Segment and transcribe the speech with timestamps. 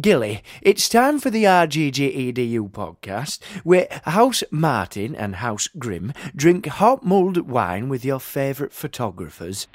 [0.00, 7.04] Gilly, it's time for the RGGEDU podcast, where House Martin and House Grimm drink hot
[7.04, 9.66] mulled wine with your favourite photographers.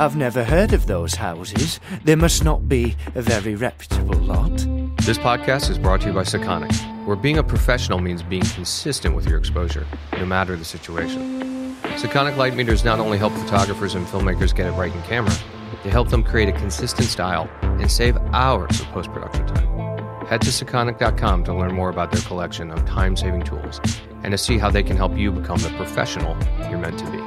[0.00, 1.80] I've never heard of those houses.
[2.04, 4.56] They must not be a very reputable lot.
[5.02, 6.74] This podcast is brought to you by Sekonic,
[7.06, 11.76] where being a professional means being consistent with your exposure, no matter the situation.
[11.96, 15.34] Sekonic light meters not only help photographers and filmmakers get it right in camera,
[15.82, 20.26] they help them create a consistent style and save hours of post production time.
[20.26, 23.80] Head to Sekonic.com to learn more about their collection of time saving tools
[24.22, 26.36] and to see how they can help you become the professional
[26.70, 27.18] you're meant to be.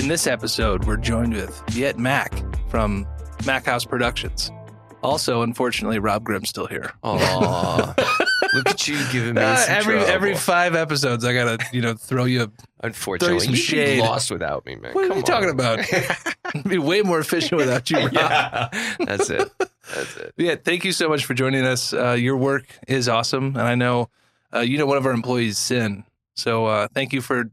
[0.00, 3.06] In this episode, we're joined with Viet Mac from
[3.44, 4.50] Mac House Productions.
[5.02, 6.92] Also, unfortunately, Rob Grimm's still here.
[7.02, 7.94] Oh,
[8.54, 10.10] look at you giving me Uh, every trouble.
[10.10, 12.42] every five episodes, I gotta you know throw you.
[12.44, 12.50] A,
[12.82, 14.00] Unfortunately, be shade.
[14.00, 14.92] lost without me, man.
[14.94, 15.80] What are Come you talking about?
[16.54, 18.68] I'd be way more efficient without you, yeah,
[19.00, 19.50] that's it.
[19.94, 20.34] That's it.
[20.38, 21.92] Yeah, thank you so much for joining us.
[21.92, 24.08] Uh, your work is awesome, and I know
[24.54, 26.04] uh, you know one of our employees, Sin.
[26.36, 27.50] So uh, thank you for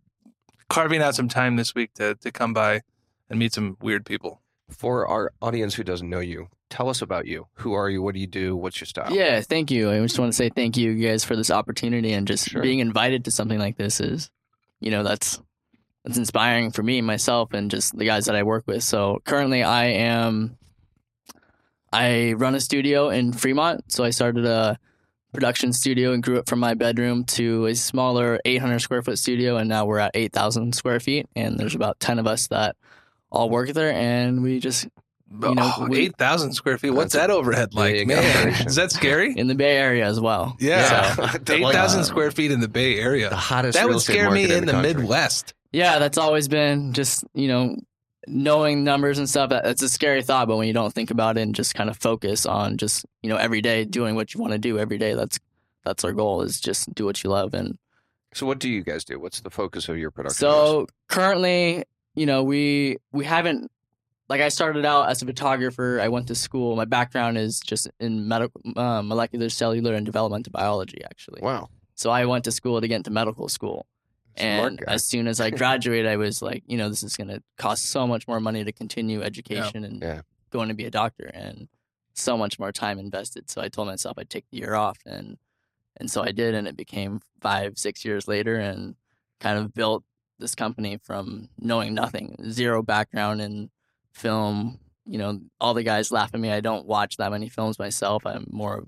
[0.70, 2.82] carving out some time this week to to come by
[3.30, 4.42] and meet some weird people.
[4.70, 7.48] For our audience who doesn't know you, tell us about you.
[7.56, 8.02] Who are you?
[8.02, 8.56] What do you do?
[8.56, 9.12] What's your style?
[9.12, 9.90] Yeah, thank you.
[9.92, 12.62] I just want to say thank you guys for this opportunity and just Sure.
[12.62, 14.30] being invited to something like this is,
[14.80, 15.42] you know, that's
[16.04, 18.84] that's inspiring for me myself and just the guys that I work with.
[18.84, 20.58] So currently, I am
[21.92, 23.92] I run a studio in Fremont.
[23.92, 24.78] So I started a
[25.34, 29.58] production studio and grew it from my bedroom to a smaller 800 square foot studio,
[29.58, 31.28] and now we're at 8,000 square feet.
[31.36, 32.76] And there's about 10 of us that
[33.32, 34.88] all work there, and we just
[35.30, 36.92] You know, oh, we- eight thousand square feet.
[36.92, 38.50] What's that overhead like, man?
[38.66, 39.34] Is that scary?
[39.38, 40.56] in the Bay Area as well.
[40.60, 43.30] Yeah, The- eight like, uh, square feet in the Bay Area.
[43.30, 44.94] the hottest that would scare me market in the, country.
[44.94, 45.54] Midwest.
[45.74, 47.76] Yeah, that's always been just, you know,
[48.26, 49.50] knowing numbers and stuff.
[49.50, 51.98] That's a scary thought, but when you don't think about it and just kind of
[51.98, 55.14] focus on just, you know, every day doing what you want to do every day,
[55.14, 55.40] that's
[55.84, 57.54] that's our goal is just do what you love.
[57.54, 57.78] And
[58.34, 59.20] So, what do you guys do?
[59.20, 60.48] What's the focus of your production?
[60.48, 60.56] house?
[60.56, 61.84] so currently,
[62.16, 63.70] you know, we we haven't
[64.30, 66.00] like I started out as a photographer.
[66.02, 66.76] I went to school.
[66.76, 71.42] My background is just in medical, uh, molecular, cellular, and developmental biology, actually.
[71.42, 73.86] wow, So I went to school to get into medical school.
[74.38, 74.94] smart And guy.
[74.94, 77.86] as soon as I graduated, I was like, you know, this is going to cost
[77.86, 80.22] so much more money to continue education and Yeah.
[80.52, 81.68] going to be a doctor and
[82.14, 83.50] so much more time invested.
[83.50, 85.38] So I told myself I'd take the year off and
[86.00, 88.96] and so I did and it became 5 6 years later and
[89.40, 90.04] kind of built
[90.40, 93.70] this company from knowing nothing, zero background in
[94.18, 96.52] film, you know, all the guys laugh at me.
[96.52, 98.26] I don't watch that many films myself.
[98.26, 98.84] I'm more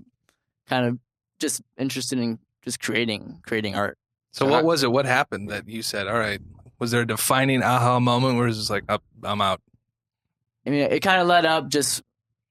[0.68, 0.98] kind of
[1.38, 3.96] just interested in just creating creating art.
[4.32, 4.92] So, So what was it?
[4.92, 6.06] What happened that you said?
[6.06, 6.40] All right,
[6.78, 9.60] was there a defining aha moment where it's just like, "Up, I'm out?
[10.66, 12.02] I mean, it kind of led up just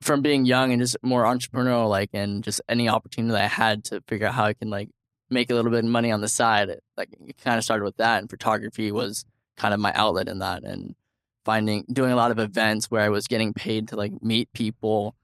[0.02, 3.84] from being young and just more entrepreneurial, like, and just any opportunity that I had
[3.86, 4.90] to figure out how I can like
[5.30, 6.70] make a little bit of money on the side.
[6.98, 9.26] Like, it kind of started with that, and photography was
[9.58, 10.96] kind of my outlet in that, and
[11.46, 15.16] finding doing a lot of events where I was getting paid to like meet people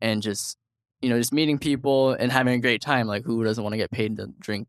[0.00, 0.56] and just
[1.00, 3.06] you know just meeting people and having a great time.
[3.06, 4.68] Like, who doesn't want to get paid to drink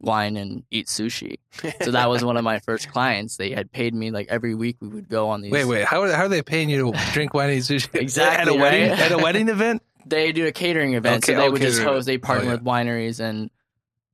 [0.00, 1.36] wine and eat sushi?
[1.82, 3.36] So that was one of my first clients.
[3.36, 4.76] They had paid me like every week.
[4.80, 5.52] We would go on these.
[5.52, 5.84] Wait, wait.
[5.84, 8.48] How are, how are they paying you to drink wine and eat sushi Exactly, at
[8.48, 8.90] a wedding?
[8.90, 9.82] At a wedding event?
[10.06, 12.06] they do a catering event, Okay, so they oh, would just host.
[12.06, 12.52] They partner Oh, yeah.
[12.56, 13.50] with wineries and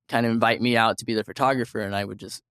[0.09, 2.43] kind of invite me out to be the photographer, and I would just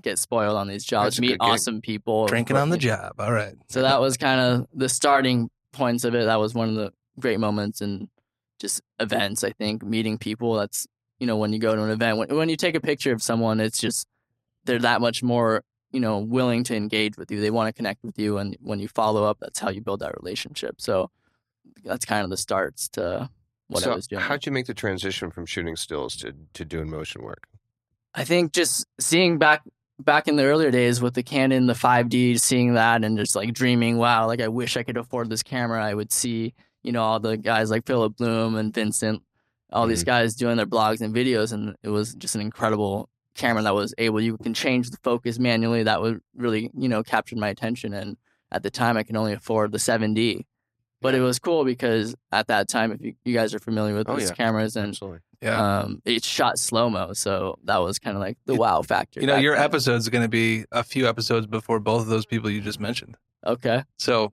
[0.00, 1.50] get spoiled on these jobs, meet good gig.
[1.50, 3.14] awesome people, Drinking on the job.
[3.18, 3.54] All right.
[3.68, 6.24] So that was kind of the starting points of it.
[6.24, 8.08] That was one of the great moments and
[8.58, 9.44] just events.
[9.44, 10.54] I think meeting people.
[10.54, 10.86] That's
[11.18, 13.22] you know when you go to an event when when you take a picture of
[13.22, 14.06] someone, it's just
[14.64, 17.40] they're that much more you know willing to engage with you.
[17.40, 20.00] They want to connect with you, and when you follow up, that's how you build
[20.00, 20.80] that relationship.
[20.80, 21.10] So
[21.84, 23.28] that's kind of the starts to
[23.68, 24.22] what so I was doing.
[24.22, 27.46] how'd you make the transition from shooting stills to to doing motion work?
[28.14, 29.62] I think just seeing back
[29.98, 33.52] back in the earlier days with the Canon, the 5D, seeing that and just like
[33.52, 35.84] dreaming, wow, like I wish I could afford this camera.
[35.84, 39.22] I would see, you know, all the guys like Philip Bloom and Vincent,
[39.72, 40.10] all these mm-hmm.
[40.10, 43.94] guys doing their blogs and videos, and it was just an incredible camera that was
[43.98, 44.20] able.
[44.20, 45.82] You can change the focus manually.
[45.82, 47.94] That would really, you know, captured my attention.
[47.94, 48.16] And
[48.50, 50.44] at the time, I could only afford the 7D.
[51.02, 54.08] But it was cool because at that time, if you, you guys are familiar with
[54.08, 54.34] Oh, these yeah.
[54.34, 55.20] cameras, and Absolutely.
[55.42, 55.80] Yeah.
[55.80, 59.20] um, it shot slow mo, so that was kind of like the wow factor.
[59.20, 59.64] you know, your then.
[59.64, 63.16] episode's going to be a few episodes before both of those people you just mentioned.
[63.44, 64.32] Okay, So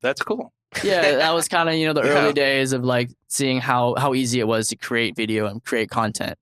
[0.00, 0.52] that's cool.
[0.82, 2.18] yeah, that was kind of you know the Yeah.
[2.18, 5.88] early days of like seeing how how easy it was to create video and create
[5.90, 6.36] content.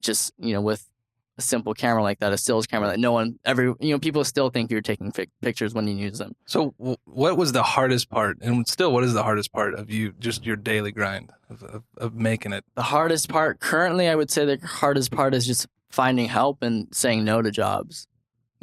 [0.00, 0.88] Just you know with
[1.36, 4.22] a simple camera like that, a stills camera that no one every you know people
[4.24, 6.34] still think you're taking fi- pictures when you use them.
[6.46, 9.90] So, w- what was the hardest part, and still, what is the hardest part of
[9.90, 12.64] you, just your daily grind of, of, of making it?
[12.76, 16.86] The hardest part currently, I would say, the hardest part is just finding help and
[16.92, 18.06] saying no to jobs.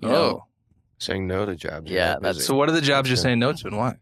[0.01, 0.45] You know,
[0.97, 1.89] Saying no to jobs.
[1.91, 3.95] Yeah, that's- So, what are the jobs you're saying no to, and why?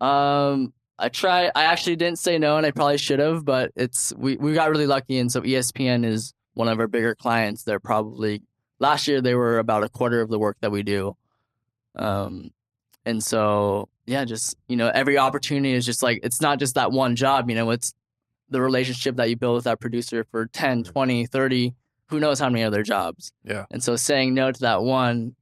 [0.00, 1.50] Um, I try.
[1.54, 4.70] I actually didn't say no, and I probably should have, but it's we we got
[4.70, 7.64] really lucky, and so ESPN is one of our bigger clients.
[7.64, 8.42] They're probably
[8.78, 11.16] last year they were about a quarter of the work that we do.
[11.96, 12.50] Um,
[13.06, 16.92] and so yeah, just you know, every opportunity is just like it's not just that
[16.92, 17.48] one job.
[17.48, 17.94] You know, it's
[18.50, 21.74] the relationship that you build with that producer for 10, 20, 30,
[22.08, 23.32] who knows how many other jobs.
[23.42, 23.64] Yeah.
[23.70, 25.34] And so saying no to that one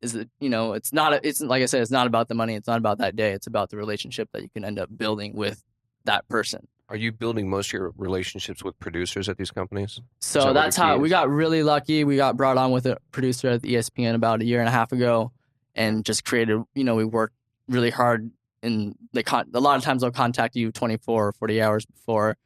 [0.00, 2.54] is that you know it's not it's like I said it's not about the money
[2.54, 5.34] it's not about that day it's about the relationship that you can end up building
[5.34, 5.62] with
[6.04, 10.00] that person Are you building most of your relationships with producers at these companies?
[10.20, 13.48] so what that's how we got really lucky we got brought on with a producer
[13.48, 15.32] at espn about a year and a half ago
[15.74, 17.34] and just created you know we worked
[17.68, 18.30] really hard
[18.62, 22.36] and they con- a lot of times they'll contact you 24 or 40 hours before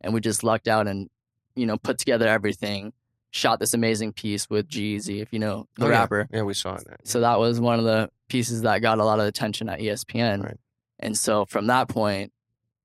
[0.00, 1.10] and we just lucked out and
[1.56, 2.92] you know put together everything
[3.30, 5.98] shot this amazing piece with G-Eazy, if you know the Oh, yeah.
[5.98, 7.06] rapper Yeah, we saw that.
[7.06, 10.42] So that was one of the pieces that got a lot of attention at ESPN.
[10.44, 10.56] Right.
[10.98, 12.32] And so from that point,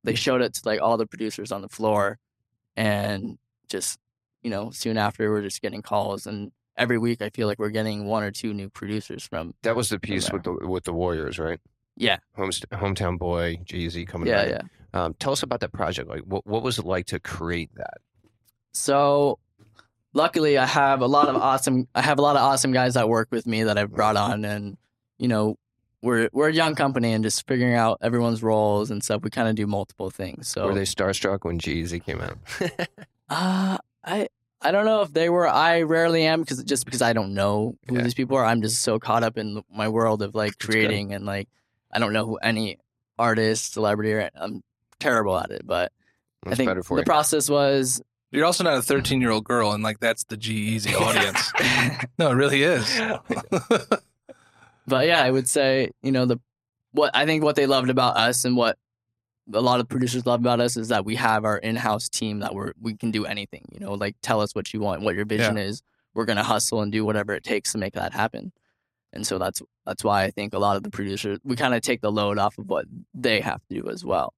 [0.03, 2.17] they showed it to like all the producers on the floor
[2.75, 3.37] and
[3.69, 3.99] just,
[4.41, 7.69] you know, soon after we're just getting calls and every week I feel like we're
[7.69, 10.93] getting one or two new producers from That was the piece with the with the
[10.93, 11.59] Warriors, right?
[11.95, 12.17] Yeah.
[12.37, 14.61] Homest- hometown boy, G-Eazy coming Yeah, back.
[14.93, 15.03] yeah.
[15.05, 16.09] Um, tell us about that project.
[16.09, 17.97] Like, what what was it like to create that?
[18.73, 19.39] So
[20.13, 23.07] luckily I have a lot of awesome I have a lot of awesome guys that
[23.09, 24.77] work with me that I've brought on and
[25.17, 25.57] you know
[26.03, 29.23] we're we're a young company and just figuring out everyone's roles and stuff.
[29.23, 30.47] We kind of do multiple things.
[30.49, 32.37] So Were they starstruck when G-Eazy came out?
[33.29, 34.27] Uh, I
[34.61, 35.47] I don't know if they were.
[35.47, 38.03] I rarely am because just because I don't know who Yeah.
[38.03, 38.45] these people are.
[38.45, 41.47] I'm just so caught up in my world of like creating and like
[41.91, 42.77] I don't know who any
[43.17, 44.13] artist, celebrity.
[44.13, 44.61] Or, I'm
[44.99, 45.91] terrible at it, but
[46.43, 47.05] That's I think better for the you.
[47.05, 48.01] process was.
[48.31, 51.51] You're also not a 13 year old girl, and like that's the G-Eazy audience.
[52.19, 53.01] no, it really is.
[54.87, 56.39] but yeah, I would say you know the
[56.91, 58.77] what I think what they loved about us and what
[59.53, 62.53] a lot of producers love about us is that we have our in-house team that
[62.53, 63.65] we're we can do anything.
[63.71, 65.81] You know, like tell us what you want, what your vision is.
[66.13, 68.53] We're gonna hustle and do whatever it takes to make that happen.
[69.11, 71.81] And so that's that's why I think a lot of the producers we kind of
[71.81, 74.33] take the load off of what they have to do as well.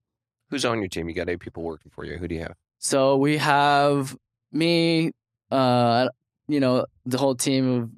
[0.50, 1.08] Who's on your team?
[1.10, 2.18] You got eight people working for you.
[2.18, 2.56] Who do you have?
[2.80, 4.16] So we have
[4.52, 5.12] me,
[5.52, 6.10] uh,
[6.48, 7.90] you know, the whole team of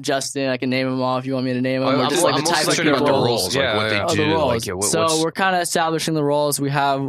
[0.00, 0.48] Justin.
[0.48, 1.88] I can name them all if you want me to name them.
[1.90, 3.62] I'm Or just, just like I'm the mostly type of concerned about the roles, Yeah,
[3.72, 3.88] like what yeah.
[3.90, 4.24] they Oh, do.
[4.30, 4.52] the roles.
[4.52, 6.60] Like, yeah, what, so what's, we're kind of establishing the roles.
[6.60, 7.08] We have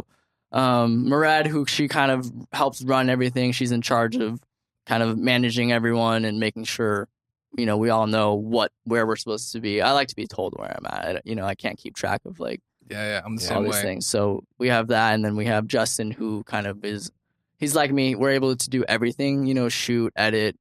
[0.52, 3.52] um, Murad, who she kind of helps run everything.
[3.52, 4.40] She's in charge of
[4.86, 7.08] kind of managing everyone and making sure,
[7.56, 9.82] you know, we all know what where we're supposed to be.
[9.82, 11.16] I like to be told where I'm at.
[11.16, 13.64] I, you know, I can't keep track of like Yeah, yeah, I'm the all same
[13.64, 13.82] these way.
[13.82, 14.06] things.
[14.06, 17.10] So we have that, and then we have Justin, who kind of is.
[17.58, 18.14] He's like me.
[18.14, 19.46] We're able to do everything.
[19.46, 20.56] You know, shoot, edit.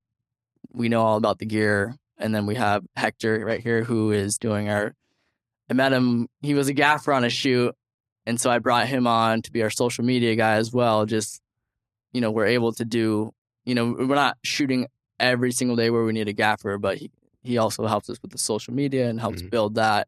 [0.74, 4.38] We know all about the gear, and then we have Hector right here, who is
[4.38, 4.94] doing our.
[5.70, 6.28] I met him.
[6.42, 7.76] He was a gaffer on a shoot,
[8.26, 11.06] and so I brought him on to be our social media guy as well.
[11.06, 11.42] Just,
[12.14, 13.32] you know, we're able to do.
[13.66, 14.88] You know, we're not shooting
[15.20, 17.10] every single day where we need a gaffer, but he
[17.42, 19.50] he also helps us with the social media and helps Mhm.
[19.52, 20.08] build that.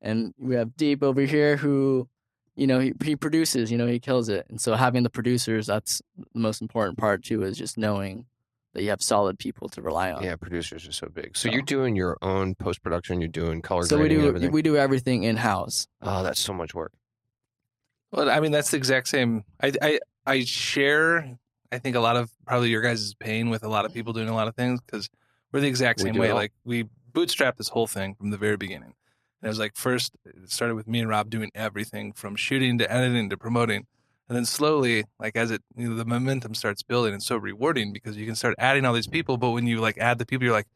[0.00, 2.08] And we have Deep over here who,
[2.56, 4.46] you know, he, he produces, you know, he kills it.
[4.48, 6.02] And so having the producers, that's
[6.34, 8.26] the most important part too, is just knowing
[8.74, 10.22] that you have solid people to rely on.
[10.22, 11.36] yeah, producers are so big.
[11.36, 13.20] So So- you're doing your own post production.
[13.20, 14.50] You're doing color So we do everything.
[14.52, 15.88] we do everything in house.
[16.00, 16.92] oh, that's so much work.
[18.10, 19.44] Well, I mean, that's the exact same.
[19.62, 21.38] I, I, I share.
[21.70, 24.28] I think a lot of probably your guys' pain with a lot of people doing
[24.28, 25.08] a lot of things because
[25.52, 26.32] we're the exact same way.
[26.32, 28.94] Like we bootstrapped this whole thing from the very beginning.
[29.40, 32.76] And it was like first it started with me and Rob doing everything from shooting
[32.78, 33.86] to editing to promoting.
[34.28, 37.92] And then slowly, like as it you know, the momentum starts building, it's so rewarding
[37.92, 39.36] because you can start adding all these people.
[39.36, 40.68] But when you like add the people, you're like,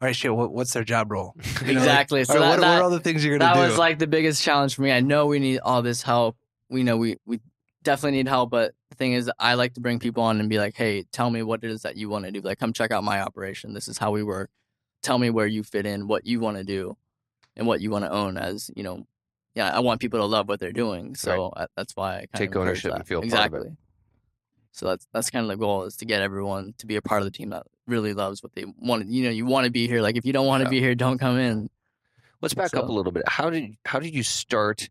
[0.00, 1.34] all right, shit, what, what's their job role?
[1.64, 2.20] You know, like, Exactly.
[2.20, 3.60] all so right, that, what, that, what are all the things you're gonna do?
[3.60, 4.92] that was like the biggest challenge for me.
[4.92, 6.36] I know we need all this help.
[6.68, 7.40] We know we we
[7.82, 10.58] definitely need help, but the thing is, I like to bring people on and be
[10.58, 12.40] like, "Hey, tell me what it is that you want to do.
[12.40, 13.72] Like, come check out my operation.
[13.74, 14.50] This is how we work.
[15.02, 16.96] Tell me where you fit in, what you want to do,
[17.56, 19.06] and what you want to own." As you know,
[19.54, 21.14] yeah, I want people to love what they're doing.
[21.14, 22.98] So I, that's why I kind Take ownership that.
[22.98, 23.60] and feel part of exactly.
[23.68, 23.72] it.
[24.72, 27.20] So that's that's kind of the goal is to get everyone to be a part
[27.20, 29.08] of the team that really loves what they want.
[29.08, 30.00] You know, you want to be here.
[30.02, 30.70] Like, if you don't want to Yeah.
[30.70, 31.68] be here, don't come in.
[32.40, 33.24] Let's back up a little bit.
[33.26, 34.88] How did how did you start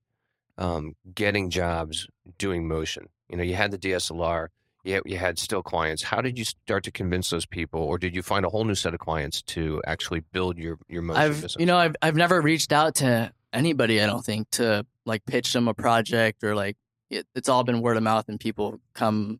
[0.57, 3.07] um, getting jobs doing motion?
[3.29, 4.47] You know, you had the DSLR,
[4.83, 6.03] you, you had still clients.
[6.03, 8.75] How did you start to convince those people, or did you find a whole new
[8.75, 11.55] set of clients to actually build your your motion I've business?
[11.59, 14.01] you know I've I've never reached out to anybody.
[14.01, 16.77] I don't think to like pitch them a project or like
[17.09, 19.39] it, it's all been word of mouth and people come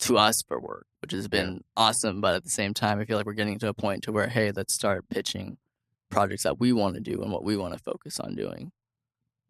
[0.00, 2.20] to us for work, which has been awesome.
[2.20, 4.28] But at the same time, I feel like we're getting to a point to where
[4.28, 5.58] hey, let's start pitching
[6.10, 8.72] projects that we want to do and what we want to focus on doing.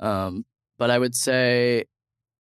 [0.01, 0.45] Um,
[0.79, 1.85] but I would say,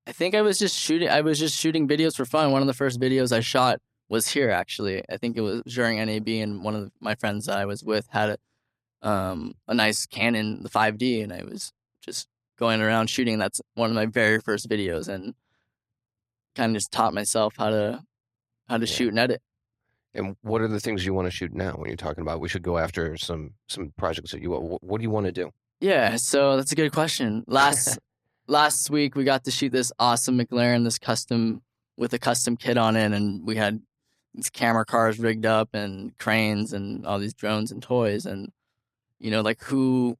[0.06, 1.08] I think I was just shooting.
[1.08, 2.50] I was just shooting videos for fun.
[2.50, 5.02] One of the first videos I shot was here actually.
[5.10, 8.06] I think it was during NAB, and one of my friends that I was with
[8.10, 8.38] had a
[9.02, 12.28] um, a nice Canon, the 5D, and I was just
[12.58, 13.38] going around shooting.
[13.38, 15.34] That's one of my very first videos, and
[16.54, 18.04] kind of just taught myself how to
[18.68, 18.92] how to Yeah.
[18.92, 19.40] shoot and edit.
[20.14, 21.72] and what are the things you want to shoot now?
[21.72, 24.50] When you're talking about, we should go after some some projects that you.
[24.50, 25.52] What, what do you want to do?
[25.80, 27.44] Yeah, so that's a good question.
[27.46, 27.98] Last
[28.48, 31.62] last week we got to shoot this awesome McLaren, this custom
[31.96, 33.80] with a custom kit on it, and we had
[34.34, 38.50] these camera cars rigged up and cranes and all these drones and toys, and
[39.20, 40.16] you know, like who,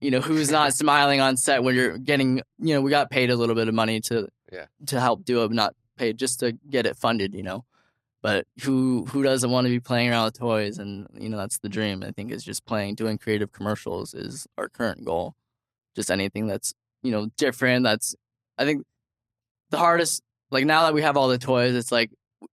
[0.00, 3.30] you know, who's not smiling on set when you're getting, you know, we got paid
[3.30, 4.66] a little bit of money to Yeah.
[4.86, 7.64] to help do it, not paid just to get it funded, you know.
[8.22, 10.78] But who who doesn't want to be playing around with toys?
[10.78, 12.02] And you know that's the dream.
[12.02, 15.34] I think is just playing, doing creative commercials is our current goal.
[15.94, 16.72] Just anything that's
[17.02, 17.84] you know different.
[17.84, 18.14] That's
[18.56, 18.84] I think
[19.70, 20.22] the hardest.
[20.50, 22.12] Like now that we have all the toys, it's like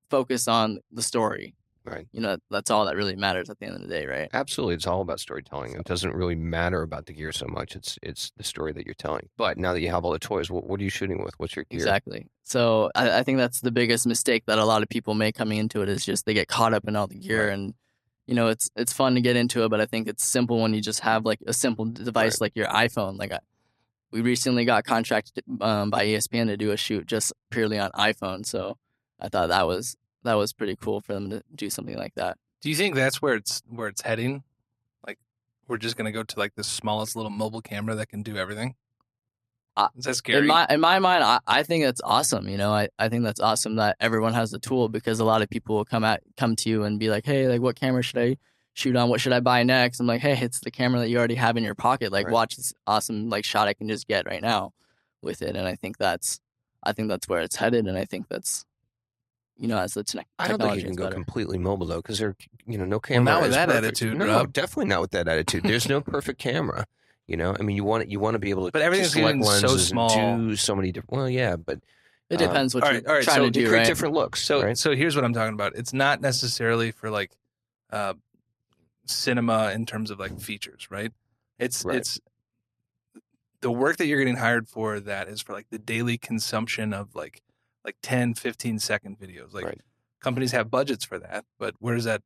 [0.10, 1.55] focus on the story.
[1.84, 2.06] Right.
[2.12, 4.30] You know that's all that really matters at the end of the day, right?
[4.34, 5.74] Absolutely, it's all about storytelling.
[5.74, 7.76] It doesn't really matter about the gear so much.
[7.76, 9.30] It's it's the story that you're telling.
[9.36, 11.34] But now that you have all the toys, what, what are you shooting with?
[11.40, 11.80] What's your gear?
[11.80, 12.28] Exactly.
[12.44, 15.58] So I, I think that's the biggest mistake that a lot of people make coming
[15.58, 17.54] into it is just they get caught up in all the gear Right.
[17.54, 17.74] and
[18.28, 20.76] you know it's it's fun to get into it, but I think it's simple when
[20.76, 22.42] you just have like a simple device Right.
[22.46, 23.18] like your iPhone.
[23.18, 23.40] Like I,
[24.12, 28.46] we recently got contracted um, by ESPN to do a shoot just purely on iPhone,
[28.46, 28.78] so
[29.20, 32.38] I thought that was that was pretty cool for them to do something like that.
[32.62, 34.44] Do you think that's where it's where it's heading?
[35.06, 35.18] Like
[35.68, 38.75] we're just gonna go to like the smallest little mobile camera that can do everything?
[39.78, 40.40] Uh, Is that scary?
[40.40, 42.50] In my in my mind, I, I think that's awesome.
[42.50, 45.42] You know, I, I think that's awesome that everyone has the tool because a lot
[45.42, 48.04] of people will come at come to you and be like, hey, like what camera
[48.04, 48.38] should I
[48.74, 49.10] shoot on?
[49.10, 50.00] What should I buy next?
[50.01, 52.12] I'm like, hey, it's the camera that you already have in your pocket.
[52.12, 52.34] Like, Right.
[52.34, 54.74] watch this awesome like shot I can just get right now
[55.22, 55.56] with it.
[55.56, 56.42] And I think that's
[56.84, 57.88] I think that's where it's headed.
[57.88, 58.66] And I think that's
[59.58, 61.15] you know as the te- I don't technology think you can go better.
[61.15, 62.36] completely mobile though, because they're
[62.67, 63.24] you know no camera.
[63.25, 63.86] not with is that perfect.
[63.86, 64.53] attitude, No, Rob.
[64.53, 65.63] definitely not with that attitude.
[65.63, 66.86] There's no perfect camera.
[67.27, 69.43] You know, I mean, you want you want to be able to, But everything's getting
[69.43, 70.38] so small.
[70.38, 71.12] do so many different.
[71.12, 71.79] Well, yeah, but
[72.29, 73.88] It um, depends what all you're right, all right, trying so to do, create right?
[73.88, 74.43] different looks.
[74.43, 74.77] So right?
[74.77, 75.75] so here's what I'm talking about.
[75.75, 77.31] It's not necessarily for like
[77.91, 78.15] uh
[79.05, 81.12] cinema in terms of like features, right?
[81.60, 81.98] It's Right.
[81.98, 82.20] it's
[83.62, 87.13] the work that you're getting hired for that is for like the daily consumption of
[87.15, 87.41] like
[87.86, 89.54] like 10 15 second videos.
[89.54, 89.82] Like Right.
[90.22, 92.22] companies have budgets for that, but where's that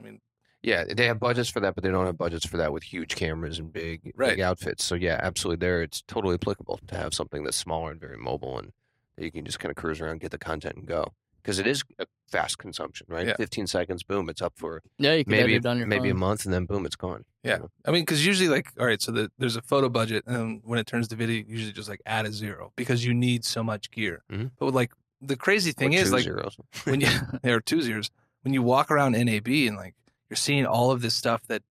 [0.00, 0.20] I mean
[0.62, 3.16] Yeah, they have budgets for that, but they don't have budgets for that with huge
[3.16, 4.36] cameras and big Right.
[4.36, 4.84] big outfits.
[4.84, 8.58] So yeah, absolutely, there it's totally applicable to have something that's smaller and very mobile,
[8.58, 8.72] and
[9.16, 11.14] that you can just kind of cruise around, get the content, and go.
[11.42, 13.26] Because it is a fast consumption, right?
[13.26, 13.36] Yeah.
[13.36, 16.08] Fifteen seconds, boom, it's up for Yeah, you can maybe edit it on your maybe
[16.10, 17.24] a month, and then boom, it's gone.
[17.42, 17.56] you Yeah.
[17.58, 17.70] know?
[17.84, 20.78] I mean, because usually, like, all right, so the, there's a photo budget, and when
[20.78, 23.62] it turns to video, you usually just like add a zero because you need so
[23.64, 24.22] much gear.
[24.30, 24.52] Mhm.
[24.58, 26.56] But like the crazy Or thing is, like, zeros.
[26.84, 27.08] when you
[27.42, 28.10] there are two zeros,
[28.42, 29.94] when you walk around NAB and like
[30.30, 31.62] you're seeing all of this stuff that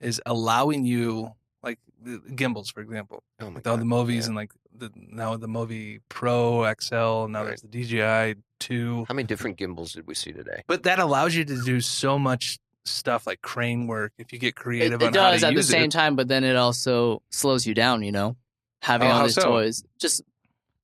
[0.00, 1.32] is allowing you,
[1.62, 4.26] like the gimbals, for example, oh my with all the movies yeah.
[4.30, 7.46] and like the now the Movi Pro XL, now Right.
[7.48, 9.04] there's the DJI two.
[9.08, 10.62] How many different gimbals did we see today?
[10.68, 14.54] But that allows you to do so much stuff like crane work if you get
[14.54, 15.90] creative it on how does to at the same it.
[15.90, 18.02] time, but then it also slows you down.
[18.02, 18.36] You know,
[18.82, 19.42] having Oh, all these so?
[19.42, 19.82] toys.
[19.98, 20.22] Just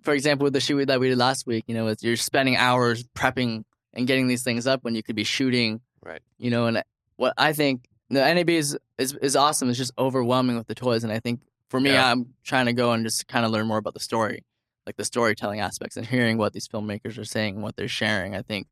[0.02, 2.56] for example, with the shoot that we did last week, you know, it's, you're spending
[2.56, 5.80] hours prepping and getting these things up when you could be shooting.
[6.04, 6.20] Right.
[6.38, 6.82] You know, and
[7.16, 9.68] what I think the NAB is is, is awesome.
[9.68, 11.40] It's just overwhelming with the toys, and I think
[11.70, 12.10] for me, Yeah.
[12.12, 14.44] I'm trying to go and just kind of learn more about the story,
[14.86, 18.34] like the storytelling aspects, and hearing what these filmmakers are saying and what they're sharing.
[18.36, 18.68] I think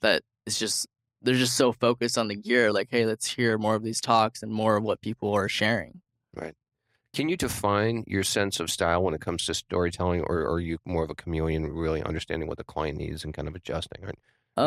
[0.00, 0.86] that it's just
[1.22, 2.72] they're just so focused on the gear.
[2.72, 6.00] Like, hey, let's hear more of these talks and more of what people are sharing.
[6.34, 6.54] Right.
[7.14, 10.60] Can you define your sense of style when it comes to storytelling, or, or are
[10.60, 14.04] you more of a chameleon, really understanding what the client needs and kind of adjusting?
[14.04, 14.18] Right?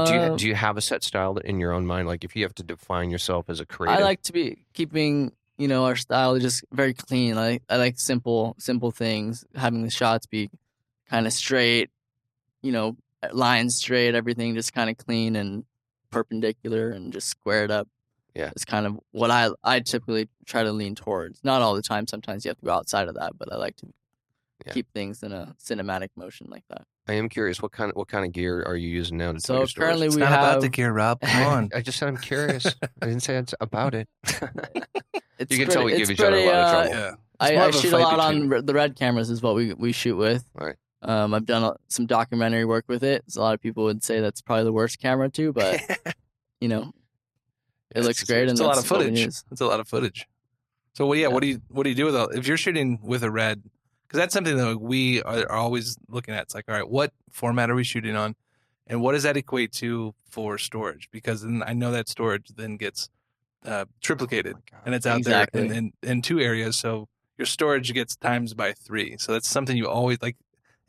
[0.05, 2.07] do you Um, do you have a set style in your own mind?
[2.07, 5.33] Like if you have to define yourself as a creative, I like to be keeping,
[5.57, 7.37] you know, our style just very clean.
[7.37, 9.45] I I like simple, simple things.
[9.55, 10.49] Having the shots be
[11.11, 11.89] kind of straight,
[12.63, 12.95] you know,
[13.33, 15.63] lines straight, everything just kind of clean and
[16.09, 17.87] perpendicular and just squared up.
[18.33, 18.49] Yeah.
[18.55, 21.43] it's kind of what I I typically try to lean towards.
[21.43, 22.07] Not all the time.
[22.07, 23.87] Sometimes you have to go outside of that, but I like to
[24.65, 24.71] Yeah.
[24.73, 26.83] keep things in a cinematic motion like that.
[27.09, 27.61] I am curious.
[27.61, 29.67] What kind of what kind of gear are you using now to tell So your
[29.67, 29.85] stories?
[29.87, 31.19] currently It's we not have about the gear, Rob.
[31.19, 31.69] Come on.
[31.75, 32.65] I just said I'm curious.
[33.01, 34.07] I didn't say it's about it.
[34.23, 34.39] it's
[35.51, 36.95] You can pretty, tell we give each other a lot of uh, trouble.
[36.99, 37.11] yeah.
[37.41, 39.73] I, more I shoot a lot between- on re- the red cameras is what we
[39.73, 40.45] we shoot with.
[40.53, 40.75] Right.
[41.03, 43.23] Um, I've done some documentary work with it.
[43.27, 45.81] So a lot of people would say that's probably the worst camera too, but
[46.59, 46.91] you know,
[47.91, 48.43] it It's- looks great.
[48.43, 49.19] It's and a lot of footage.
[49.19, 50.27] It's a lot of footage.
[50.93, 51.33] So, well, yeah, Yeah.
[51.33, 53.63] What do you what do you do with all, if you're shooting with a red?
[54.07, 56.43] Because that's something that we are, always looking at.
[56.43, 58.35] It's like, all right, what format are we shooting on,
[58.87, 61.07] and what does that equate to for storage?
[61.11, 63.09] Because then I know that storage then gets
[63.65, 64.55] uh, triplicated,
[64.85, 65.65] and it's out Exactly.
[65.67, 66.75] there in, in in two areas.
[66.75, 69.15] So your storage gets times by three.
[69.17, 70.35] So that's something you always like.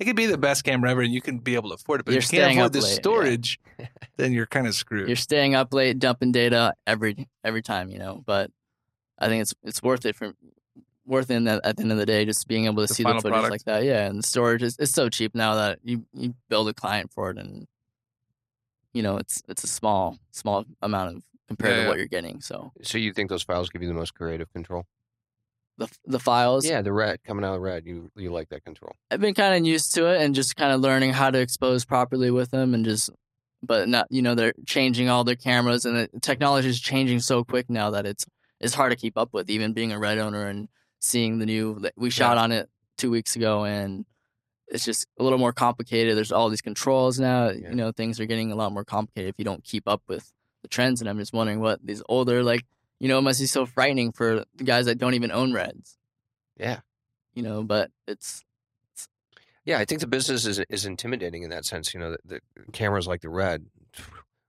[0.02, 2.06] It could be the best camera ever, and you can be able to afford it.
[2.06, 2.94] But You're if you can't staying afford up the late, yeah.
[2.97, 3.61] storage,
[4.16, 5.06] then you're kind of screwed.
[5.06, 8.21] You're staying up late, dumping data every every time, you know.
[8.26, 8.50] But
[9.18, 10.32] I think it's it's worth it for
[11.06, 12.94] worth it in that, at the end of the day, just being able to The
[12.94, 13.50] see the footage product.
[13.52, 13.85] like that.
[13.85, 17.12] Yeah, and the storage is it's so cheap now that you you build a client
[17.12, 17.68] for it, and
[18.92, 22.40] you know it's it's a small small amount of compared Yeah, to what you're getting.
[22.40, 24.85] So So you think those files give you the most creative control?
[25.79, 27.87] The the files, Yeah, the red coming out of the red.
[27.87, 28.95] You you like that control?
[29.11, 31.85] I've been kind of used to it and just kind of learning how to expose
[31.85, 33.11] properly with them and just
[33.62, 37.45] but not you know they're changing all their cameras and the technology is changing so
[37.45, 38.26] quick now that it's
[38.61, 40.69] it's hard to keep up with even being a red owner and
[41.00, 44.05] seeing the new that we shot on it 2 weeks ago and
[44.69, 47.71] it's just a little more complicated there's all these controls now Yeah.
[47.71, 50.33] you know things are getting a lot more complicated if you don't keep up with
[50.62, 52.64] the trends and I'm just wondering what these older like
[53.02, 55.99] you know it must be so frightening for the guys that don't even own reds
[56.56, 56.80] Yeah.
[57.35, 58.44] you know but it's
[59.64, 61.94] Yeah, I think the business is is intimidating in that sense.
[61.94, 62.40] You know, the, the
[62.73, 63.66] cameras like the red.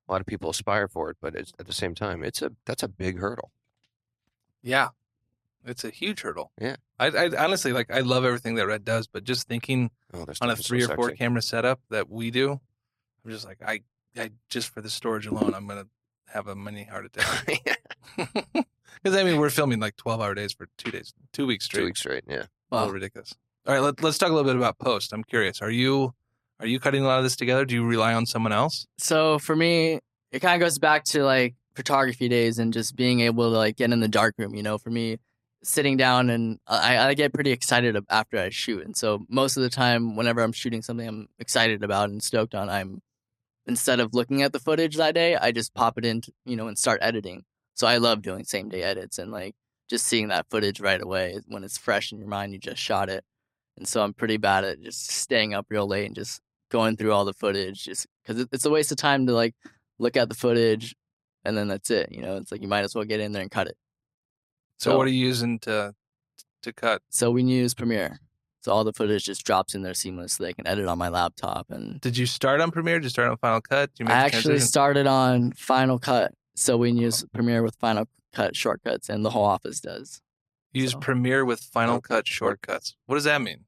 [0.08, 2.50] A lot of people aspire for it, but it's, at the same time, it's a
[2.66, 3.52] that's a big hurdle.
[4.64, 4.90] Yeah,
[5.66, 6.52] it's a huge hurdle.
[6.60, 6.78] Yeah.
[7.00, 7.92] I, I honestly like.
[7.92, 11.12] I love everything that Red does, but just thinking Oh, on a three or four
[11.12, 12.60] camera setup that we do,
[13.24, 13.82] I'm just like, I,
[14.18, 15.88] I just for the storage alone, I'm gonna
[16.34, 17.80] have a mini heart attack.
[19.04, 21.82] Because I mean, we're filming like 12 hour days for two days, two weeks straight.
[21.82, 22.24] Two weeks straight.
[22.28, 22.44] Yeah.
[22.44, 22.80] A wow.
[22.80, 23.34] little ridiculous.
[23.66, 25.14] All right, let, let's talk a little bit about post.
[25.14, 25.62] I'm curious.
[25.62, 26.14] Are you
[26.60, 27.66] are you cutting a lot of this together?
[27.66, 28.86] Do you rely on someone else?
[28.98, 30.00] so for me,
[30.32, 33.78] it kind of goes back to like photography days and just being able to like
[33.78, 34.54] get in the dark room.
[34.54, 35.18] You know, for me,
[35.64, 39.58] sitting down and uh, I, I get pretty excited after I shoot, and so most
[39.58, 43.02] of the time, whenever I'm shooting something I'm excited about and stoked on, I'm
[43.68, 46.68] instead of looking at the footage that day, I just pop it in, you know,
[46.68, 47.44] and start editing.
[47.76, 49.56] So I love doing same day edits and like
[49.90, 52.54] just seeing that footage right away when it's fresh in your mind.
[52.54, 53.24] You just shot it,
[53.78, 57.12] and so I'm pretty bad at just staying up real late and just going through
[57.14, 59.56] all the footage just because it's a waste of time to like
[60.00, 60.96] look at the footage
[61.46, 62.10] and then that's it.
[62.12, 63.78] You know, it's like you might as well get in there and cut it.
[64.80, 65.94] So, So- what are you using to
[66.64, 67.02] to cut?
[67.10, 68.20] So we use Premiere.
[68.64, 70.30] So all the footage just drops in there seamlessly.
[70.30, 71.70] So they can edit on my laptop.
[71.70, 73.00] And Did you start on Premiere?
[73.00, 73.92] Did you start on Final Cut?
[73.92, 76.34] Did you make I actually started on Final Cut.
[76.56, 80.22] So we use Premiere with Final Cut shortcuts, and the whole office does.
[80.72, 82.96] use so- Premiere with Final Final Cut Cut shortcuts.
[83.06, 83.66] What does that mean?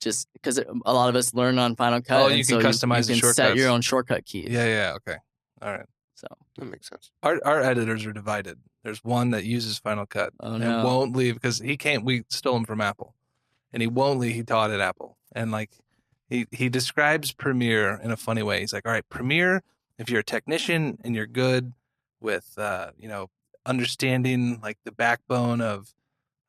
[0.00, 2.20] Just because a lot of us learn on Final Cut.
[2.20, 4.48] Oh, and you can so customize the you, can set your own shortcut keys.
[4.50, 5.16] Yeah, yeah, okay,
[5.62, 5.86] all right.
[6.14, 6.26] So
[6.58, 7.10] That makes sense.
[7.22, 8.58] Our our editors are divided.
[8.82, 12.04] There's one that uses Final Cut oh and no, won't leave because he can't.
[12.04, 13.14] We stole him from Apple,
[13.74, 14.34] and he won't leave.
[14.34, 15.70] He taught at Apple, and like
[16.30, 18.60] he he describes Premiere in a funny way.
[18.60, 19.62] He's like, all right, Premiere.
[19.98, 21.74] If you're a technician and you're good
[22.20, 23.28] with uh, you know
[23.66, 25.92] understanding like the backbone of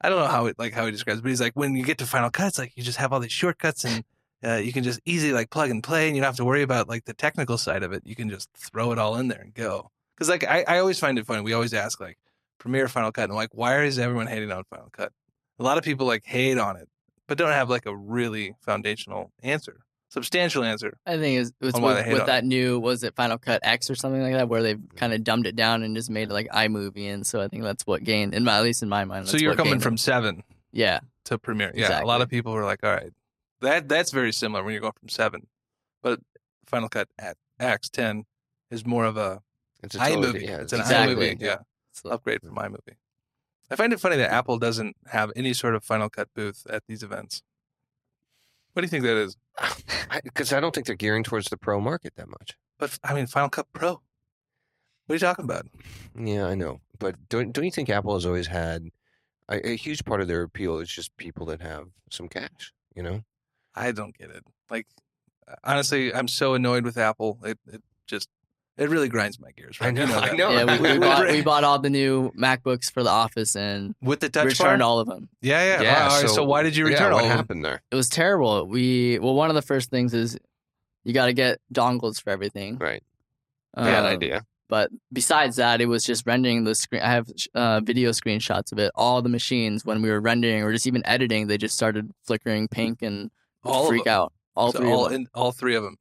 [0.01, 1.83] I don't know how it like how he describes, it, but he's like when you
[1.83, 4.03] get to Final Cut, it's like you just have all these shortcuts and
[4.45, 6.61] uh, you can just easily like plug and play, and you don't have to worry
[6.61, 8.03] about like the technical side of it.
[8.05, 9.89] You can just throw it all in there and go.
[10.15, 11.41] Because like I, I always find it funny.
[11.41, 12.17] We always ask like
[12.59, 15.11] Premiere, Final Cut, and like, why is everyone hating on Final Cut?
[15.57, 16.88] A lot of people like hate on it,
[17.27, 20.97] but don't have like a really foundational answer, substantial answer.
[21.05, 23.61] I think it's, it's On why with, with on that new was it Final Cut
[23.63, 26.29] X or something like that, where they've kind of dumbed it down and just made
[26.29, 28.89] it like iMovie, and so I think that's what gained, in my at least in
[28.89, 29.27] my mind.
[29.27, 29.99] so you're what coming from it.
[29.99, 31.71] seven yeah, to Premiere.
[31.75, 33.11] Yeah, a lot of people were like, all right,
[33.61, 35.47] that that's very similar when you're going from seven,
[36.01, 36.19] but
[36.67, 38.25] Final Cut at X ten
[38.71, 39.41] is more of a
[39.83, 40.47] It's a totally, iMovie.
[40.47, 41.15] Yeah, it's an Exactly.
[41.15, 41.41] iMovie.
[41.41, 41.57] Yeah.
[41.93, 42.69] So- upgrade from mm.
[42.69, 42.95] iMovie.
[43.69, 46.84] I find it funny that Apple doesn't have any sort of Final Cut booth at
[46.88, 47.41] these events.
[48.73, 49.38] What do you think that is?
[50.23, 52.56] because I, don't think they're gearing towards the pro market that much.
[52.78, 54.01] But I mean, Final Cut Pro.
[55.08, 55.67] What are you talking about?
[56.17, 58.89] Yeah, I know, but don't don't you think Apple has always had
[59.49, 63.04] a, a huge part of their appeal is just people that have some cash, you
[63.04, 63.21] know?
[63.75, 64.43] I don't get it.
[64.69, 64.88] Like,
[65.63, 67.39] honestly, I'm so annoyed with Apple.
[67.43, 68.30] It, it just
[68.77, 69.79] It really grinds my gears.
[69.79, 69.88] Right?
[69.88, 70.51] I know, You I know.
[70.51, 73.95] Yeah, we, we, We bought, we bought all the new MacBooks for the office and
[74.01, 74.88] with the touch returned bar.
[74.89, 75.29] all of them.
[75.41, 75.81] Yeah, yeah.
[75.81, 76.07] Yeah.
[76.09, 77.38] All right, so, why did you yeah, return What all of them?
[77.38, 77.81] happened there?
[77.89, 78.65] It was terrible.
[78.67, 80.38] We well, one of the first things is
[81.05, 82.77] you got to get dongles for everything.
[82.77, 83.01] Right.
[83.75, 84.45] Bad Um, idea.
[84.67, 87.01] But besides that, it was just rendering the screen.
[87.03, 88.91] I have uh, video screenshots of it.
[88.95, 92.67] All the machines when we were rendering or just even editing, they just started flickering
[92.67, 93.29] pink and
[93.63, 94.33] All freak out.
[94.55, 95.21] All So three all, of them.
[95.21, 95.97] in, all three of them.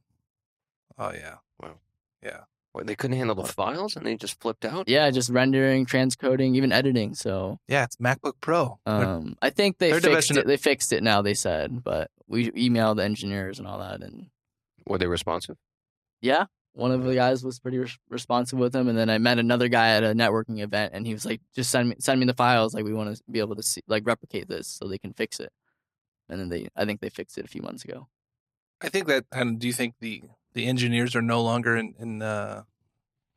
[0.99, 1.35] Oh yeah.
[1.63, 1.75] Wow.
[2.23, 2.41] Yeah.
[2.75, 4.89] What, they couldn't handle the files and they just flipped out.
[4.89, 7.15] yeah, just rendering, transcoding, even editing.
[7.15, 8.79] So Yeah, it's MacBook Pro.
[8.85, 10.47] Um, I think they they're fixed division- it.
[10.49, 11.23] They fixed it now.
[11.23, 14.27] They said, but we emailed the engineers and all that, and
[14.87, 15.57] Were they responsive?
[16.21, 18.89] yeah, one of the guys was pretty res- responsive with him.
[18.89, 21.71] And then I met another guy at a networking event, and he was like, "Just
[21.71, 22.75] send me send me the files.
[22.75, 25.39] Like we want to be able to see like replicate this so they can fix
[25.39, 25.53] it."
[26.29, 28.09] And then they, I think they fixed it a few months ago.
[28.81, 29.27] I think that.
[29.31, 30.23] And do you think the
[30.55, 32.63] the engineers are no longer in in uh,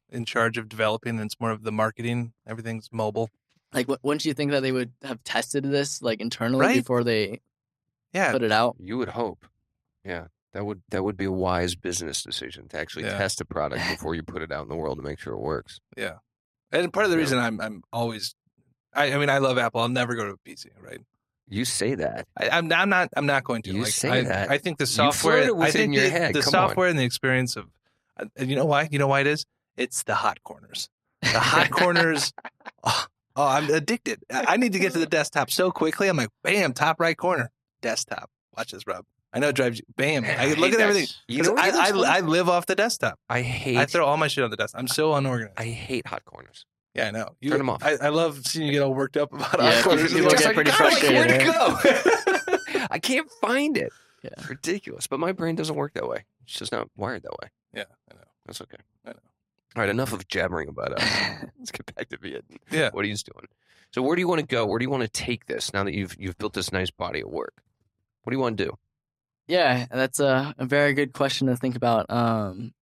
[0.09, 1.17] in charge of developing?
[1.19, 2.33] And it's more of the marketing.
[2.47, 3.29] Everything's mobile.
[3.73, 6.75] Like, wh- wouldn't you think that they would have tested this like internally Right.
[6.77, 7.41] before they
[8.13, 8.31] Yeah.
[8.31, 8.77] put it out?
[8.79, 9.45] You would hope.
[10.05, 10.27] Yeah.
[10.53, 13.17] That would that would be a wise business decision to actually Yeah.
[13.17, 15.39] test a product before you put it out in the world to make sure it
[15.39, 15.79] works.
[15.97, 16.19] Yeah.
[16.71, 17.21] And part of the Yeah.
[17.23, 18.33] reason I'm I'm always.
[18.93, 19.81] I, I mean, I love Apple.
[19.81, 21.01] I'll never go to a PC, right?
[21.49, 22.27] You say that.
[22.37, 23.09] I, I'm, I'm not.
[23.15, 23.71] I'm not going to.
[23.71, 24.51] You like, say I, that.
[24.51, 25.49] I think the software.
[25.61, 26.33] I think in your the, head.
[26.35, 26.67] the Come on.
[26.69, 27.67] software and the experience of.
[28.19, 28.89] uh, You know why?
[28.91, 29.45] You know why it is?
[29.77, 30.89] It's the hot corners.
[31.21, 32.33] The hot corners.
[32.83, 33.05] Oh,
[33.35, 34.19] oh, I'm addicted.
[34.31, 36.07] I need to get to the desktop so quickly.
[36.09, 37.49] I'm like, bam, top right corner,
[37.81, 38.29] desktop.
[38.57, 39.03] Watch this, Rob.
[39.33, 39.85] I know it drives you.
[39.95, 40.23] Bam.
[40.25, 40.89] I I look at that.
[40.89, 41.07] everything.
[41.27, 43.17] You know I, I, I live off the desktop.
[43.29, 44.79] I hate I throw all my shit on the desktop.
[44.79, 45.53] I'm so unorganized.
[45.59, 46.65] I hate hot corners.
[46.97, 47.29] Yeah, I know.
[47.39, 47.83] You, Turn 'em off.
[47.83, 50.13] I, I love seeing you get all worked up about Yeah, hot corners.
[50.13, 52.87] people It's get like, pretty God, like, frustrated, where'd it go?
[52.91, 53.91] I can't find it.
[54.23, 54.31] Yeah.
[54.37, 55.07] It's ridiculous.
[55.07, 56.25] But my brain doesn't work that way.
[56.43, 57.49] It's just not wired that way.
[57.73, 58.21] yeah, I know.
[58.45, 58.77] That's okay.
[59.05, 59.15] I know.
[59.75, 61.03] All right, enough of jabbering about us.
[61.59, 62.57] Let's get back to Vietnam.
[62.71, 62.89] Yeah.
[62.91, 63.45] What he's doing.
[63.93, 64.65] So where do you want to go?
[64.65, 67.21] Where do you want to take this now that you've you've built this nice body
[67.21, 67.53] of work?
[68.23, 68.77] What do you want to do?
[69.47, 72.09] Yeah, that's a, a very good question to think about.
[72.09, 72.73] Um,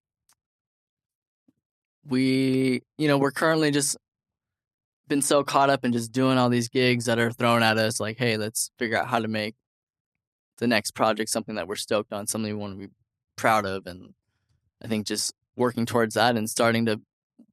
[2.07, 3.97] we, you know, we're currently just
[5.07, 7.99] been so caught up in just doing all these gigs that are thrown at us.
[7.99, 9.55] Like, hey, let's figure out how to make
[10.57, 12.93] the next project something that we're stoked on, something we want to be
[13.35, 14.13] proud of, and
[14.83, 17.01] I think just working towards that and starting to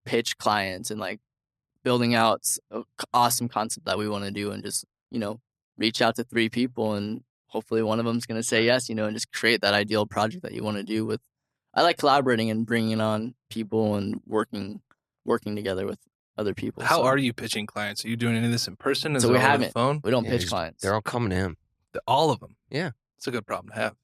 [0.05, 1.21] pitch clients and like
[1.85, 5.19] building out s- a c- awesome concept that we want to do and just you
[5.19, 5.41] know
[5.77, 8.95] reach out to three people and hopefully one of them's going to say yes you
[8.95, 11.21] know and just create that ideal project that you want to do with
[11.75, 14.81] i like collaborating and bringing on people and working
[15.25, 15.99] working together with
[16.39, 18.05] other people How So are you pitching clients?
[18.05, 19.17] Are you doing any of this in person?
[19.17, 19.73] Is So it we all over the haven't.
[19.73, 20.01] phone?
[20.05, 21.57] we don't Yeah, pitch clients They're all coming to him.
[21.93, 22.57] The- All of them.
[22.71, 22.91] Yeah.
[23.19, 23.95] It's a good problem to have.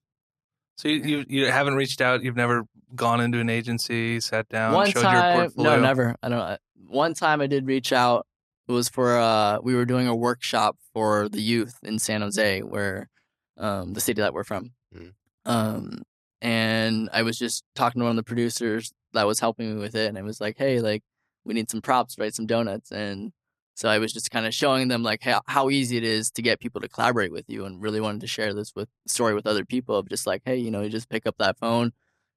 [0.77, 2.23] So you, you you haven't reached out.
[2.23, 2.63] You've never
[2.95, 5.77] gone into an agency, sat down, one showed your time portfolio.
[5.77, 8.27] no never i don't I- one time i did reach out
[8.69, 12.63] it was for uh we were doing a workshop for the youth in san jose
[12.63, 13.11] where
[13.59, 15.13] um the city that we're from Mhm.
[15.45, 16.03] um
[16.41, 19.95] and i was just talking to one of the producers that was helping me with
[19.95, 21.03] it and i was like hey like
[21.49, 23.33] we need some props right some donuts and
[23.75, 26.43] so i was just kind of showing them like how, how easy it is to
[26.43, 29.47] get people to collaborate with you and really wanted to share this with story with
[29.47, 31.93] other people of just like hey you know you just pick up that phone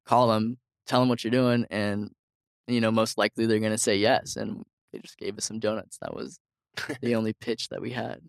[0.06, 2.10] call them tell them what you're doing and
[2.68, 5.60] you know most likely they're going to say yes and they just gave us some
[5.60, 6.40] donuts that was
[7.02, 8.22] the only pitch that we had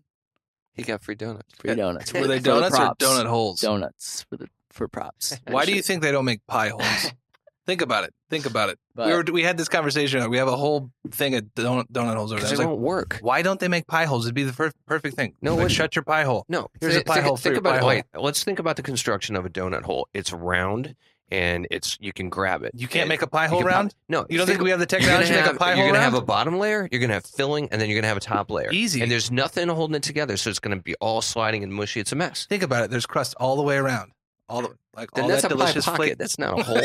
[0.73, 1.53] He got free donuts.
[1.55, 3.61] free donuts Were they For the donuts or donut holes?
[3.61, 7.11] donuts for the for props Why do you think they don't make pie holes?
[7.65, 8.13] Think about it.
[8.29, 8.77] Think about it.
[8.95, 10.29] But- we were we had this conversation.
[10.29, 12.49] We have a whole thing of donut, donut holes over there.
[12.49, 13.19] Because I it like, won't work.
[13.21, 14.25] why don't they make pie holes?
[14.25, 15.35] It'd be the first perfect thing.
[15.41, 16.45] No, like, shut your pie hole.
[16.49, 17.85] No, Here's a pie think, hole think about it.
[17.85, 20.07] Wait, let's think about the construction of a donut hole.
[20.13, 20.95] It's round
[21.31, 22.71] and it's you can grab it.
[22.75, 23.95] You can't And make a pie hole pop- round.
[24.09, 25.75] No, You don't think we have the technology to make have, a pie hole?
[25.75, 25.77] round.
[25.79, 26.13] You're gonna round?
[26.13, 26.87] have a bottom layer.
[26.91, 28.69] You're gonna have filling, and then you're gonna have a top layer.
[28.71, 29.01] Easy.
[29.01, 32.01] And there's nothing holding it together, so it's gonna be all sliding and mushy.
[32.01, 32.45] It's a mess.
[32.45, 32.91] Think about it.
[32.91, 34.11] There's crust all the way around.
[34.53, 35.97] All the like Then all that's that a pie delicious pocket.
[35.97, 36.17] flake.
[36.19, 36.81] That's not a hole.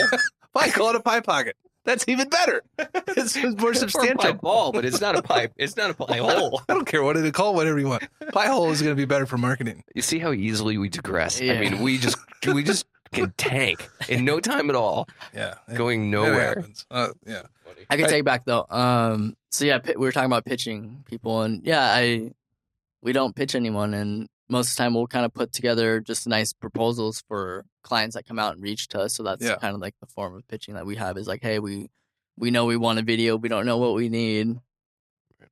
[0.52, 1.54] Why call it a pie pocket?
[1.84, 2.62] That's even better.
[3.08, 4.32] It's more Or a pie substantial.
[4.34, 5.48] ball, but it's not a pie.
[5.56, 6.62] It's not a pie hole.
[6.68, 8.04] I don't care what it call it, whatever you want.
[8.32, 9.84] Pie hole is going to be better for marketing.
[9.94, 11.40] You see how easily we digress.
[11.42, 16.10] I mean, we just we just can tank in no time at all, Yeah, going
[16.10, 16.64] nowhere.
[16.90, 17.42] Uh, yeah,
[17.90, 18.10] I can Right.
[18.10, 18.66] take back though.
[18.70, 22.32] Um, so yeah, pi- we were talking about pitching people, and yeah, I
[23.02, 26.26] we don't pitch anyone, and most of the time we'll kind of put together just
[26.26, 29.14] nice proposals for clients that come out and reach to us.
[29.14, 29.56] So that's Yeah.
[29.56, 31.90] kind of like the form of pitching that we have is like, hey, we
[32.36, 34.58] we know we want a video, we don't know what we need.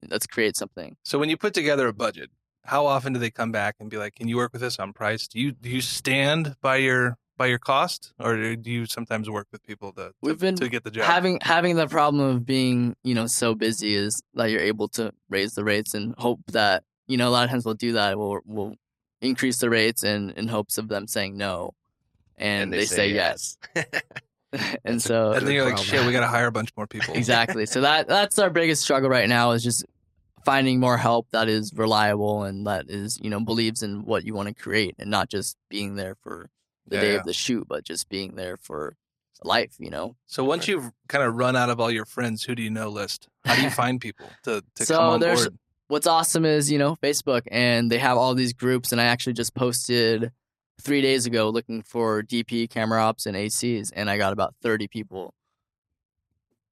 [0.09, 0.96] Let's create something.
[1.04, 2.30] So when you put together a budget,
[2.64, 4.92] how often do they come back and be like, "Can you work with us on
[4.92, 9.28] price?" Do you do you stand by your by your cost, or do you sometimes
[9.28, 11.04] work with people to to, We've been to get the job?
[11.04, 15.12] having having the problem of being you know so busy is that you're able to
[15.28, 18.18] raise the rates and hope that you know a lot of times we'll do that
[18.18, 18.74] we'll we'll
[19.20, 21.74] increase the rates in in hopes of them saying no
[22.38, 23.57] and, they, say, yes,
[24.85, 25.88] and so and then you're like, problem.
[25.98, 27.14] shit, we got to hire a bunch more people.
[27.16, 29.85] exactly so that that's our biggest struggle right now is just
[30.44, 34.33] finding more help that is reliable and that is you know believes in what you
[34.35, 36.48] want to create and not just being there for
[36.87, 37.18] the Yeah, day yeah.
[37.18, 38.96] of the shoot but just being there for
[39.42, 42.55] life you know So once you've kind of run out of all your friends, who
[42.55, 43.29] do you know list?
[43.44, 45.59] How do you find people to, to So come on there's- board?
[45.88, 49.35] What's awesome is you know Facebook and they have all these groups and I actually
[49.35, 50.31] just posted
[50.81, 54.88] three days ago looking for DP camera ops and ACs and I got about 30
[54.88, 55.35] people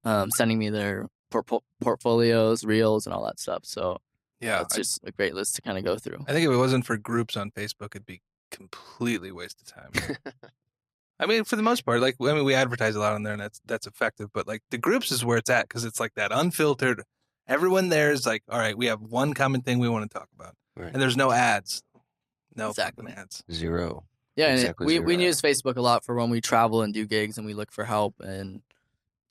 [0.04, 3.64] um, sending me their por- portfolios, reels, and all that stuff.
[3.64, 3.98] So
[4.40, 6.24] Yeah, it's just a great list to kind of go through.
[6.28, 10.18] I think if it wasn't for groups on Facebook, it'd be completely waste of time.
[11.20, 13.32] I mean, for the most part, like I mean, we advertise a lot on there,
[13.32, 14.30] and that's that's effective.
[14.32, 17.02] But like the groups is where it's at because it's like that unfiltered.
[17.46, 20.28] Everyone there is like, all right, we have one common thing we want to talk
[20.34, 20.92] about, Right.
[20.92, 21.82] and there's no ads,
[22.56, 23.12] no Exactly.
[23.12, 23.42] ads.
[23.50, 24.04] Zero.
[24.36, 26.82] Yeah, and it- Exactly we zero we use Facebook a lot for when we travel
[26.82, 28.62] and do gigs and we look for help and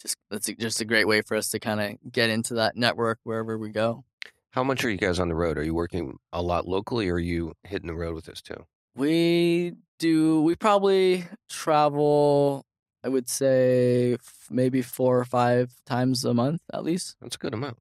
[0.01, 3.19] just that's just a great way for us to kind of get into that network
[3.23, 4.03] wherever we go.
[4.51, 5.57] How much are you guys on the road?
[5.57, 8.65] Are you working a lot locally, or are you hitting the road with this too?
[8.95, 10.41] We do.
[10.43, 12.65] We probably travel.
[13.03, 17.15] I would say f- maybe four or five times a month at least.
[17.19, 17.77] That's a good amount.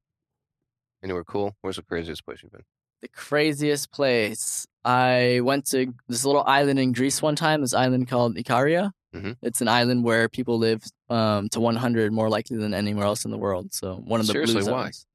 [1.03, 1.57] Anywhere cool?
[1.62, 2.62] Where's the craziest place you've been?
[3.01, 4.67] The craziest place.
[4.85, 7.61] I went to this little island in Greece one time.
[7.61, 8.93] This island called Ikaria.
[9.15, 9.37] Mhm.
[9.43, 13.31] It's an island where people live um, to 100 more likely than anywhere else in
[13.31, 13.75] the world.
[13.75, 14.83] So one of the Seriously, blue why?
[14.85, 15.07] zones.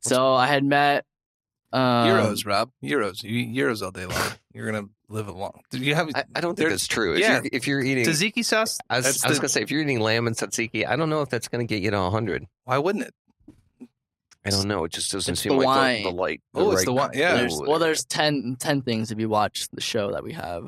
[0.00, 1.04] So I had met
[1.72, 4.32] um, euros, Rob, euros, you eat euros all day long.
[4.52, 5.60] You're gonna live a long.
[5.70, 7.14] Do you have I, I don't think that's true.
[7.14, 7.34] If, yeah.
[7.42, 8.78] you're, if you're eating, tzatziki sauce?
[8.90, 11.08] I was, I was the- gonna say, if you're eating lamb and tzatziki, I don't
[11.10, 12.46] know if that's gonna get you to 100.
[12.64, 13.14] Why wouldn't it?
[14.46, 14.84] I don't know.
[14.84, 16.16] It just doesn't It's seem the like the, the wine.
[16.16, 16.40] light.
[16.54, 17.34] Oh, it's the wine, yeah.
[17.34, 20.66] There's, well, there's 10, 10 things if you watch the show that we have.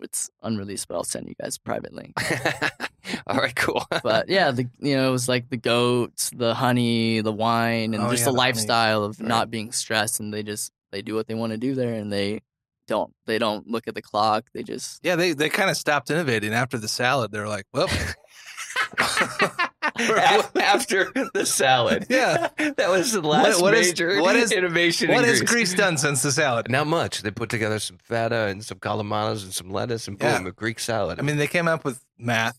[0.00, 2.12] It's unreleased, but I'll send you guys a private link.
[3.26, 3.84] All right, cool.
[4.02, 8.04] But yeah, the you know it was like the goats, the honey, the wine, and
[8.04, 8.52] Oh, just yeah, the the honey.
[8.52, 9.28] lifestyle of Right.
[9.28, 12.12] not being stressed, and they just they do what they want to do there, and
[12.12, 12.42] they
[12.86, 14.44] don't they don't look at the clock.
[14.54, 17.32] They just Yeah, they they kind of stopped innovating after the salad.
[17.32, 17.88] They're like, well,
[19.98, 22.48] After the salad, Yeah.
[22.58, 25.10] that was the last what is- major what is- innovation.
[25.10, 25.50] what in has Greece.
[25.50, 26.70] Greece done since the salad?
[26.70, 27.22] Not much.
[27.22, 30.48] They put together some feta and some calamatas and some lettuce, and boom, Yeah.
[30.48, 31.18] a Greek salad.
[31.18, 32.58] I mean, they came up with math.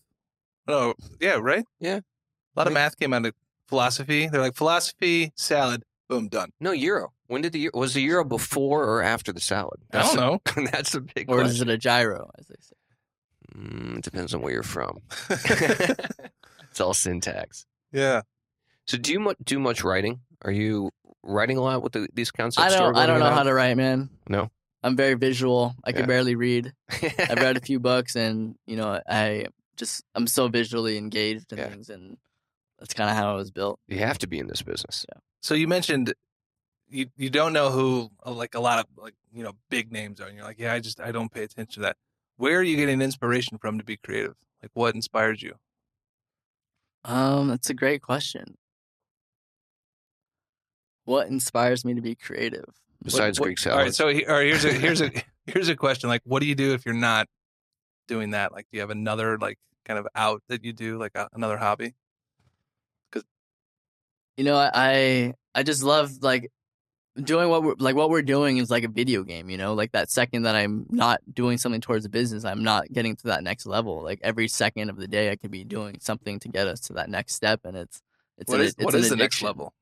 [0.68, 1.64] Oh, yeah, right.
[1.80, 1.96] Yeah.
[1.98, 2.02] a
[2.56, 3.34] lot of math came out of
[3.68, 4.28] philosophy.
[4.28, 6.50] They're like philosophy, salad, boom, done.
[6.60, 7.12] no euro.
[7.28, 9.80] When did the euro, was the euro before or after the salad?
[9.92, 10.40] I don't know.
[10.56, 10.66] know.
[10.72, 12.74] That's a big or is it a gyro as they say.
[13.56, 15.00] Mm, it depends on where you're from.
[16.70, 17.66] it's all syntax.
[17.92, 18.22] yeah,
[18.86, 20.20] So, do you mu- do much writing?
[20.42, 20.90] Are you
[21.22, 22.72] writing a lot with the, these concepts?
[22.72, 24.08] I don't I don't know going how to write, man.
[24.28, 24.50] No?
[24.82, 25.74] I'm very visual.
[25.84, 26.06] I can Yeah.
[26.06, 26.72] barely read.
[27.02, 31.58] I've read a few books, and you know I just I'm so visually engaged in
[31.58, 31.68] Yeah.
[31.68, 32.16] things, and
[32.78, 33.78] that's kind of how I was built.
[33.88, 35.04] you have to be in this business.
[35.42, 36.14] So you mentioned
[36.88, 40.18] you you don't know who uh, like a lot of like you know big names
[40.20, 41.96] are, and you're like, yeah, I just I don't pay attention to that.
[42.38, 44.34] Where are you getting inspiration from to be creative?
[44.62, 45.56] Like, what inspires you?
[47.04, 48.56] Um, that's a great question.
[51.04, 52.66] What inspires me to be creative?
[53.02, 55.10] Besides What- Greek All right, so he, all right, here's a here's a
[55.46, 56.08] here's a question.
[56.08, 57.26] Like, what do you do if you're not
[58.08, 58.52] doing that?
[58.52, 61.56] Like, do you have another like kind of out that you do, like a, another
[61.56, 61.94] hobby?
[63.10, 63.26] Because
[64.36, 66.52] you know, I I just love like
[67.16, 69.50] doing what we're like what we're doing is like a video game.
[69.50, 72.92] You know, like that second that I'm not doing something towards the business, I'm not
[72.92, 74.02] getting to that next level.
[74.02, 76.94] Like every second of the day, I could be doing something to get us to
[76.94, 78.02] that next step, and it's
[78.38, 79.74] it's what is, it's what is the next level?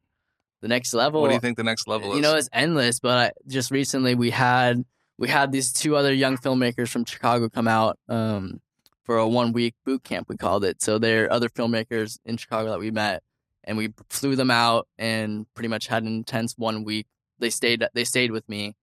[0.61, 1.23] The next level.
[1.23, 2.17] What do you think the next level is?
[2.17, 2.99] You know, it's endless.
[2.99, 4.85] But I, just recently, we had
[5.19, 8.61] we had these two other young filmmakers from Chicago come out um,
[9.05, 10.29] for a one week boot camp.
[10.29, 10.83] We called it.
[10.83, 13.23] So they're other filmmakers in Chicago that we met,
[13.63, 17.07] and we flew them out and pretty much had an intense one week.
[17.39, 18.75] They stayed they stayed with me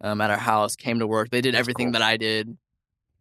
[0.00, 1.30] um, at our house, came to work.
[1.30, 1.92] They did That's everything cool.
[1.92, 2.56] that I did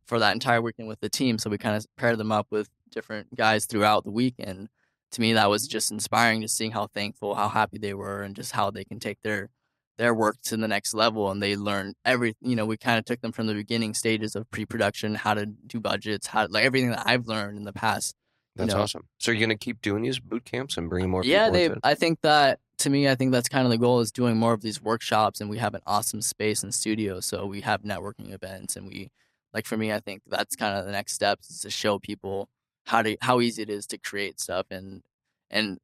[0.06, 1.38] for that entire weekend with the team.
[1.38, 4.70] So we kind of paired them up with different guys throughout the weekend
[5.12, 8.36] to me that was just inspiring to seeing how thankful how happy they were and
[8.36, 9.50] just how they can take their
[9.98, 13.06] their work to the next level and they learn every you know we kind of
[13.06, 16.92] took them from the beginning stages of pre-production how to do budgets how like everything
[16.92, 18.16] that i've learned in the past
[18.56, 18.82] That's know.
[18.82, 19.08] awesome.
[19.18, 21.90] So, you're going to keep doing these boot camps and bringing more yeah people they
[21.90, 24.54] i think that to me i think that's kind of the goal is doing more
[24.54, 28.34] of these workshops and we have an awesome space and studio so we have networking
[28.34, 29.10] events and we
[29.54, 32.50] like for me, I think that's kind of the next steps is to show people
[32.86, 35.02] how to how easy it is to create stuff and
[35.50, 35.80] and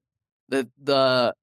[0.49, 1.33] the the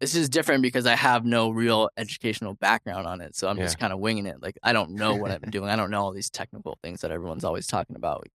[0.00, 3.36] it's just different because I have no real educational background on it.
[3.36, 4.42] So I'm just kind of winging it.
[4.42, 5.68] Like I don't know what I'm doing.
[5.68, 8.26] I don't know all these technical things that everyone's always talking about.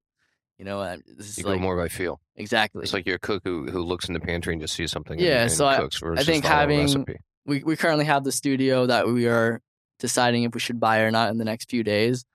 [0.58, 2.20] You know, I'm, this is You like go more by feel.
[2.36, 2.84] exactly.
[2.84, 5.20] It's like you're a cook who, who looks in the pantry and just sees something.
[5.20, 7.06] Yeah, and, and so I- cooks versus think having-
[7.46, 9.62] we we currently have the studio that we are
[10.00, 12.26] deciding if we should buy or not in the next few days.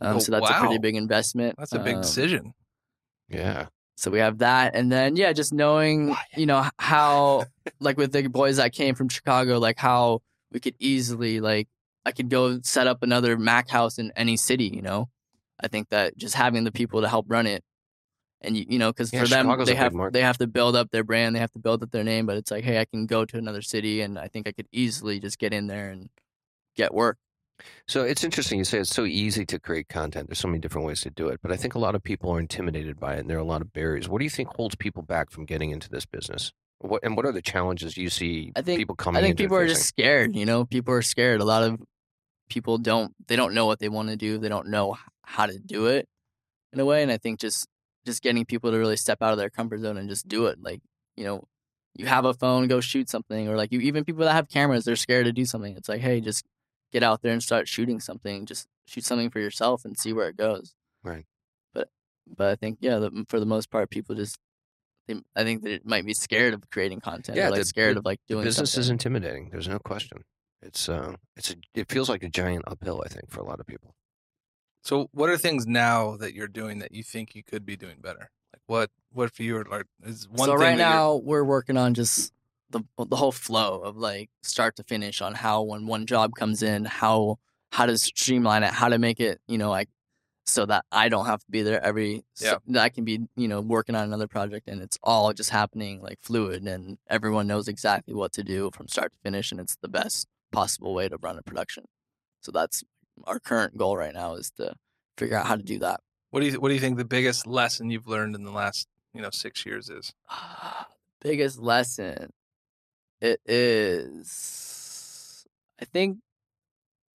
[0.00, 1.56] Um, Oh, so that's a pretty big investment.
[1.58, 2.54] That's a big Um, decision.
[3.28, 3.66] Yeah.
[3.96, 7.44] So we have that, and then yeah, just knowing you know how
[7.80, 11.68] like with the boys that came from Chicago, like how we could easily like
[12.04, 14.66] I could go set up another Mac house in any city.
[14.74, 15.08] You know,
[15.62, 17.62] I think that just having the people to help run it,
[18.40, 20.46] and you, you know, because Yeah, for them Chicago's a they have they have to
[20.46, 22.80] build up their brand, they have to build up their name, but it's like hey,
[22.80, 25.66] I can go to another city, and I think I could easily just get in
[25.66, 26.10] there and
[26.76, 27.18] get work.
[27.86, 28.58] So it's interesting.
[28.58, 30.28] You say it's so easy to create content.
[30.28, 32.30] There's so many different ways to do it, but I think a lot of people
[32.30, 34.08] are intimidated by it, and there are a lot of barriers.
[34.08, 36.52] What do you think holds people back from getting into this business?
[36.80, 39.22] What and what are the challenges you see I think- people coming?
[39.22, 40.34] I think people are just scared.
[40.34, 41.40] You know, people are scared.
[41.40, 41.80] A lot of
[42.50, 43.14] people don't.
[43.28, 44.36] They don't know what they want to do.
[44.38, 46.08] They don't know how to do it
[46.72, 47.02] in a way.
[47.02, 47.66] And I think just
[48.04, 50.62] just getting people to really step out of their comfort zone and just do it.
[50.62, 50.80] Like
[51.16, 51.44] you know,
[51.94, 54.84] you have a phone, go shoot something, or like you even people that have cameras,
[54.84, 55.76] they're scared to do something.
[55.76, 56.44] It's like, hey, just
[56.92, 58.46] get out there and start shooting something.
[58.46, 60.74] Just shoot something for yourself and see where it goes.
[61.02, 61.24] Right.
[61.72, 61.88] But
[62.26, 64.36] but I think yeah, the, for the most part, people just.
[65.06, 67.36] They, I think that it might be scared of creating content.
[67.36, 68.80] Yeah, or like the- scared the of like doing business something.
[68.80, 69.50] is intimidating.
[69.50, 70.24] There's no question.
[70.62, 73.02] It's uh, it's a, it feels like a giant uphill.
[73.04, 73.94] I think for a lot of people.
[74.84, 77.96] So, what are things now that you're doing that you think you could be doing
[78.00, 78.30] better?
[78.52, 81.94] Like, what what for you are like is one so right now we're working on
[81.94, 82.32] just
[82.70, 86.62] the the whole flow of like start to finish on how when one job comes
[86.62, 87.38] in how
[87.72, 89.88] how to streamline it how to make it you know like
[90.46, 92.56] so that I don't have to be there every so Yeah.
[92.68, 96.02] that I can be you know working on another project and it's all just happening
[96.02, 99.76] like fluid and everyone knows exactly what to do from start to finish and it's
[99.80, 101.84] the best possible way to run a production
[102.40, 102.82] so that's
[103.24, 104.74] our current goal right now is to
[105.16, 106.00] figure out how to do that
[106.30, 108.88] What do you What do you think the biggest lesson you've learned in the last
[109.12, 110.12] you know six years is?
[110.28, 110.88] Ah,
[111.20, 112.30] biggest lesson
[113.20, 115.46] it is
[115.80, 116.18] i think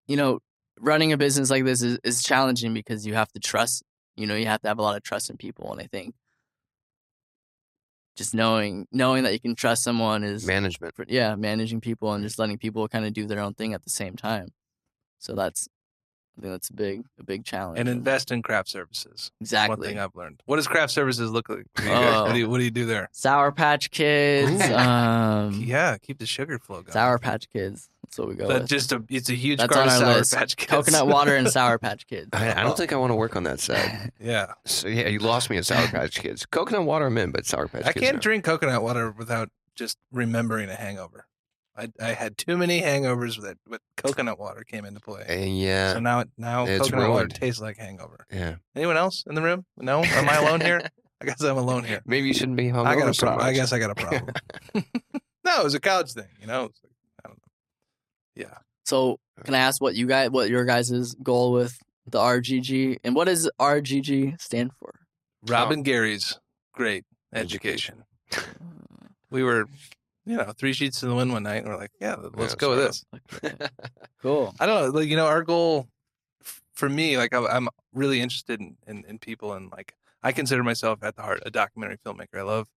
[0.08, 0.40] you know
[0.80, 3.84] running a business like this is, is challenging because you have to trust
[4.16, 6.16] you know you have to have a lot of trust in people and i think
[8.16, 10.94] just knowing knowing that you can trust someone is Management.
[11.08, 13.90] yeah managing people and just letting people kind of do their own thing at the
[13.90, 14.50] same time
[15.20, 15.72] so that's i think
[16.42, 19.32] that's a big a big challenge And invest in craft services.
[19.42, 20.42] exactly One thing I've learned.
[20.46, 21.66] What does craft services look like?
[21.76, 22.14] for you guys?
[22.16, 22.24] Oh.
[22.24, 23.10] What, do you, what do you do there?
[23.12, 26.92] sour patch kids um Yeah, keep the sugar flow going.
[26.94, 27.90] Sour Patch Kids.
[28.04, 28.70] That's what we go That's with.
[28.70, 29.04] just a.
[29.10, 30.34] It's a huge That's on our sour list.
[30.34, 30.72] patch kids.
[30.72, 32.30] Coconut water and Sour Patch Kids.
[32.34, 34.12] I, I don't think I want to work on that side.
[34.20, 36.44] yeah, So yeah, you lost me at Sour Patch Kids.
[36.48, 38.04] Coconut water I'm in, but Sour Patch I Kids.
[38.04, 38.22] can't no.
[38.22, 41.28] drink coconut water without just remembering a hangover.
[41.80, 45.26] I I had too many hangovers that with coconut water came into play.
[45.30, 48.26] Uh, yeah, So now it now It's coconut water tastes like hangover.
[48.32, 48.56] yeah.
[48.76, 49.66] Anyone else in the room?
[49.78, 50.82] No, am I alone here?
[51.22, 52.02] I guess I'm alone here.
[52.06, 53.48] Maybe you shouldn't be hungover I got a so problem.
[53.48, 54.34] I guess I got a problem.
[55.46, 56.30] no, it was a college thing.
[56.40, 57.44] You know, like, I don't know.
[58.36, 58.58] Yeah.
[58.86, 63.16] So, can I ask what you guys, what your guys' goal with the RGG, and
[63.16, 64.94] what does RGG stand for?
[65.48, 66.40] Robin Gary's
[66.74, 68.04] great education.
[69.30, 69.66] We were,
[70.26, 72.56] you know, three sheets to the wind one night, and we're like, yeah, let's Yeah,
[72.60, 73.06] go with this.
[74.22, 74.54] Cool.
[74.60, 75.88] I don't know, like you know, our goal
[76.42, 80.32] f- for me, like I'm, I'm really interested in, in in people, and like I
[80.32, 82.40] consider myself at the heart a documentary filmmaker.
[82.40, 82.68] I love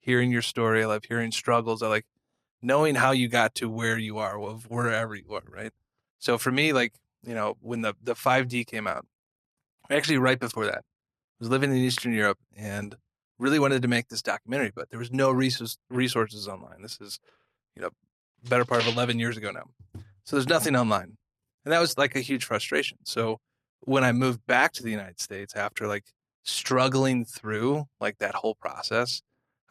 [0.00, 0.82] hearing your story.
[0.82, 1.82] I love hearing struggles.
[1.82, 2.06] I like
[2.62, 5.72] knowing how you got to where you are, of wherever you are, right?
[6.18, 9.06] So for me, like you know, when the the 5D came out,
[9.90, 10.82] actually right before that, I
[11.40, 12.96] was living in Eastern Europe and
[13.40, 16.82] really wanted to make this documentary, but there was no resource, resources online.
[16.82, 17.18] This is,
[17.74, 17.90] you know,
[18.48, 19.64] better part of 11 years ago now.
[20.24, 21.16] So there's nothing online.
[21.64, 22.98] And that was like a huge frustration.
[23.04, 23.40] So
[23.80, 26.04] when I moved back to the United States after like
[26.44, 29.22] struggling through like that whole process,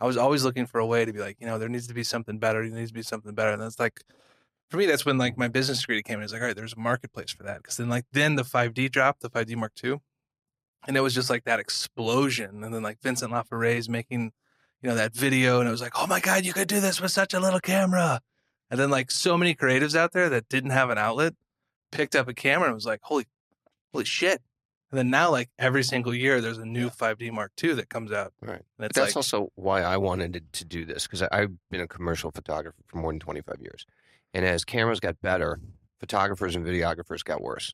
[0.01, 1.93] I was always looking for a way to be like, you know, there needs to
[1.93, 2.67] be something better.
[2.67, 3.51] There needs to be something better.
[3.51, 4.01] And that's like,
[4.69, 6.23] for me, that's when like my business degree came in.
[6.23, 7.61] It's like, all right, there's a marketplace for that.
[7.63, 9.97] Cause then like, then the 5D dropped, the 5D Mark II.
[10.87, 12.63] And it was just like that explosion.
[12.63, 14.31] And then like Vincent Laforet's making,
[14.81, 15.59] you know, that video.
[15.59, 17.59] And it was like, oh my God, you could do this with such a little
[17.59, 18.21] camera.
[18.71, 21.33] And then like so many creatives out there that didn't have an outlet
[21.91, 23.25] picked up a camera and was like, holy,
[23.91, 24.41] holy shit.
[24.91, 28.11] And then now like every single year there's a new 5D Mark II that comes
[28.11, 28.33] out.
[28.41, 28.61] Right.
[28.77, 32.31] That's like, also why I wanted to, to do this because I've been a commercial
[32.31, 33.85] photographer for more than 25 years.
[34.33, 35.59] And as cameras got better,
[35.99, 37.73] photographers and videographers got worse.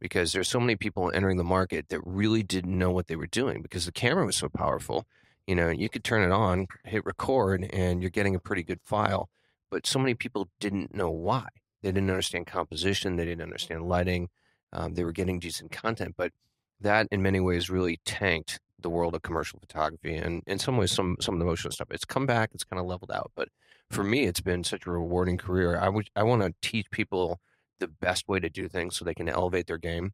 [0.00, 3.26] Because there's so many people entering the market that really didn't know what they were
[3.26, 5.06] doing because the camera was so powerful.
[5.46, 8.80] You know, you could turn it on, hit record, and you're getting a pretty good
[8.82, 9.28] file.
[9.70, 11.46] But so many people didn't know why.
[11.82, 13.16] They didn't understand composition.
[13.16, 14.28] They didn't understand lighting.
[14.72, 16.32] Um, they were getting decent content, but
[16.80, 20.92] that in many ways really tanked the world of commercial photography and in some ways
[20.92, 23.48] some some of the motion stuff it's come back it's kind of leveled out but
[23.90, 27.40] for me it's been such a rewarding career i would i want to teach people
[27.84, 30.12] the best way to do things so they can elevate their game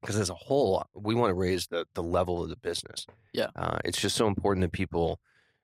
[0.00, 3.48] because as a whole we want to raise the the level of the business Yeah.
[3.56, 5.18] uh, it's just so important that people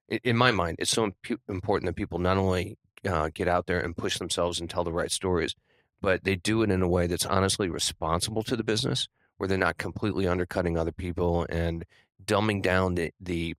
[0.09, 3.80] in, my mind it's so imp- important that people not only uh, get out there
[3.80, 5.55] and push themselves and tell the right stories
[6.01, 9.59] but they do it in a way that's honestly responsible to the business where they're
[9.59, 11.84] not completely undercutting other people and
[12.24, 13.55] dumbing down the the,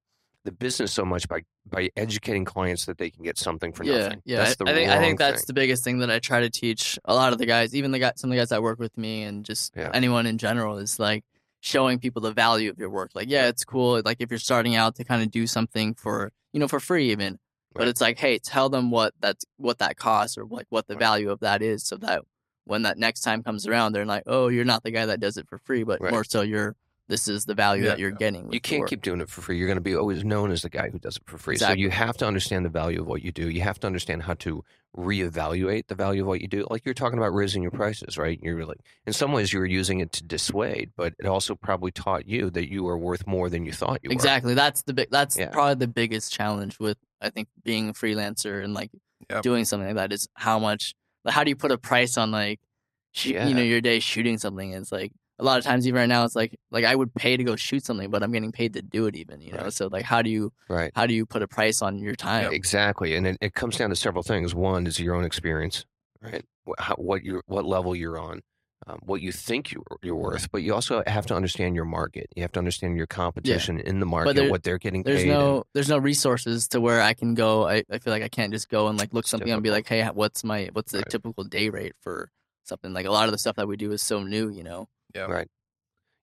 [0.45, 3.97] the business so much by by educating clients that they can get something for yeah,
[3.99, 4.21] nothing.
[4.25, 4.37] yeah.
[4.37, 5.45] That's I, I think I think that's thing.
[5.47, 7.99] the biggest thing that I try to teach a lot of the guys, even the
[7.99, 9.91] guys, some of the guys that work with me, and just Yeah.
[9.93, 11.23] anyone in general, is like
[11.61, 13.11] showing people the value of your work.
[13.13, 14.01] Like, yeah, it's cool.
[14.03, 17.11] Like if you're starting out to kind of do something for you know for free
[17.11, 17.37] even,
[17.73, 17.89] but Right.
[17.89, 20.99] it's like, hey, tell them what that's what that costs or like what the Right.
[20.99, 22.21] value of that is, so that
[22.65, 25.37] when that next time comes around, they're like, oh, you're not the guy that does
[25.37, 26.11] it for free, but Right.
[26.11, 26.75] more so you're
[27.09, 28.53] this is the value Yeah, that you're getting.
[28.53, 29.57] You can't keep doing it for free.
[29.57, 31.57] You're going to be always known as the guy who does it for free.
[31.57, 33.49] So you have to understand the value of what you do.
[33.49, 34.63] You have to understand how to
[34.95, 36.65] reevaluate the value of what you do.
[36.69, 38.39] Like you're talking about raising your prices, right?
[38.41, 41.91] You're like, in some ways, you were using it to dissuade, but it also probably
[41.91, 44.13] taught you that you are worth more than you thought you were.
[44.13, 44.53] Exactly.
[44.53, 45.09] That's the big.
[45.09, 45.49] That's Yeah.
[45.49, 48.91] probably the biggest challenge with I think being a freelancer and like
[49.29, 49.41] Yep.
[49.43, 50.95] doing something like that is how much.
[51.25, 52.59] Like, how do you put a price on like,
[53.11, 53.47] sh- Yeah.
[53.49, 54.71] you know, your day shooting something?
[54.71, 57.37] It's like a lot of times even right now it's like like I would pay
[57.37, 59.41] to go shoot something, but I'm getting paid to do it even.
[59.41, 59.73] You know, Right.
[59.73, 60.91] so like how do you Right.
[60.95, 62.51] how do you put a price on your time?
[62.53, 64.53] Exactly, and it, it comes down to several things.
[64.53, 65.85] One is your own experience,
[66.21, 66.43] right?
[66.77, 68.41] How, what you what level you're on,
[68.85, 72.27] um, what you think you, you're worth, but you also have to understand your market.
[72.35, 75.29] You have to understand your competition in the market, there- what they're getting There's paid.
[75.31, 77.67] and- no there's no resources to where I can go.
[77.67, 79.71] I, I feel like I can't just go and like look something up and be
[79.71, 81.09] like, hey, what's my what's the Right.
[81.09, 82.29] typical day rate for
[82.65, 82.93] something?
[82.93, 84.87] Like a lot of the stuff that we do is so new, you know.
[85.15, 85.47] Right.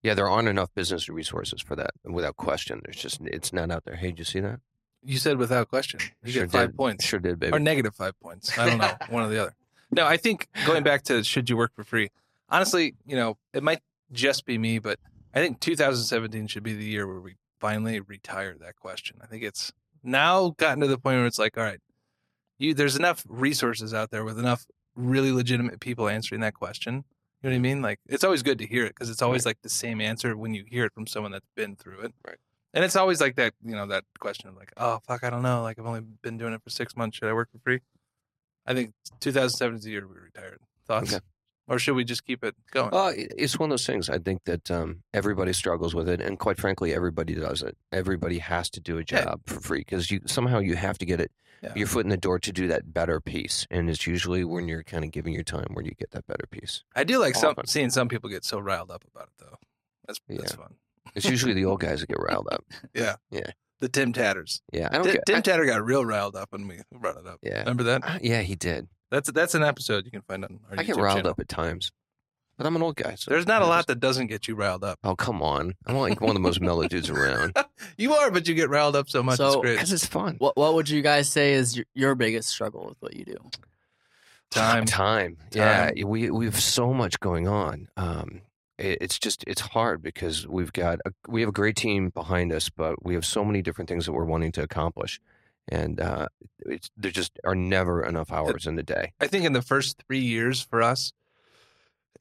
[0.03, 2.81] yeah, there aren't enough business resources for that, without question.
[2.85, 3.97] There's just it's not out there.
[3.97, 4.61] Hey, did you see that?
[5.05, 6.01] You said without question.
[6.25, 6.77] You Sure get five did.
[6.77, 7.05] points.
[7.05, 7.53] Sure did, baby.
[7.53, 8.57] or negative five points.
[8.59, 9.55] I don't know, one or the other.
[9.93, 12.11] No, I think going back to should you work for free?
[12.49, 13.81] Honestly, you know, it might
[14.13, 14.99] just be me, but
[15.35, 19.19] I think 2017 should be the year where we finally retire that question.
[19.23, 19.73] I think it's
[20.03, 21.81] now gotten to the point where it's like, all right,
[22.59, 27.05] you there's enough resources out there with enough really legitimate people answering that question.
[27.47, 27.81] You know what I mean?
[27.81, 30.53] Like it's always good to hear it because it's always like the same answer when
[30.53, 32.13] you hear it from someone that's been through it.
[32.27, 32.39] Right.
[32.75, 35.43] And it's always like that, you know, that question of like, oh fuck, I don't
[35.43, 35.63] know.
[35.63, 37.19] Like I've only been doing it for six months.
[37.19, 37.83] Should I work for free?
[38.67, 40.59] I think 2007 is the year we retired.
[40.89, 41.15] Thoughts?
[41.15, 41.25] Okay.
[41.69, 42.91] Or should we just keep it going?
[42.93, 44.09] Well, it's one of those things.
[44.09, 47.77] I think that um, everybody struggles with it, and quite frankly, everybody does it.
[47.91, 49.25] Everybody has to do a Yeah.
[49.25, 51.73] job for free because you somehow you have to get it Yeah.
[51.75, 54.85] your foot in the door to do that better piece, and it's usually when you're
[54.85, 56.85] kind of giving your time where you get that better piece.
[56.95, 59.57] I do like some seeing some people get so riled up about it though.
[60.07, 60.57] That's that's Yeah.
[60.57, 60.75] fun.
[61.17, 62.65] It's usually the old guys that get riled up.
[62.95, 63.17] Yeah.
[63.31, 63.51] Yeah.
[63.81, 64.63] The Tim Tadders.
[64.73, 65.27] Yeah, I don't Tim, get.
[65.27, 67.41] Tim I- Tadder got real riled up when we brought it up.
[67.43, 68.05] yeah, Remember that?
[68.09, 68.89] I- yeah, he did.
[69.11, 71.31] That's that's an episode you can find on our I get riled channel.
[71.31, 71.93] up at times,
[72.59, 73.15] but I'm an old guy.
[73.17, 74.99] So There's not a I lot just- that doesn't get you riled up.
[75.05, 75.75] Oh come on!
[75.87, 77.57] I'm like one of the most mellow dudes around
[77.99, 79.35] You are, but you get riled up so much.
[79.41, 79.75] it's So- great.
[79.75, 80.37] because it's fun.
[80.39, 83.37] What what would you guys say is your, your biggest struggle with what you do?
[84.51, 84.85] Time.
[84.87, 85.37] time.
[85.51, 85.93] Time.
[85.97, 87.89] Yeah, we we have so much going on.
[87.97, 88.43] Um,
[88.79, 92.53] it, it's just it's hard because we've got a, we have a great team behind
[92.53, 95.21] us, but we have so many different things that we're wanting to accomplish,
[95.69, 96.29] and uh,
[96.61, 99.13] it's, there just are never enough hours in the day.
[99.21, 101.13] I think in the first three years for us,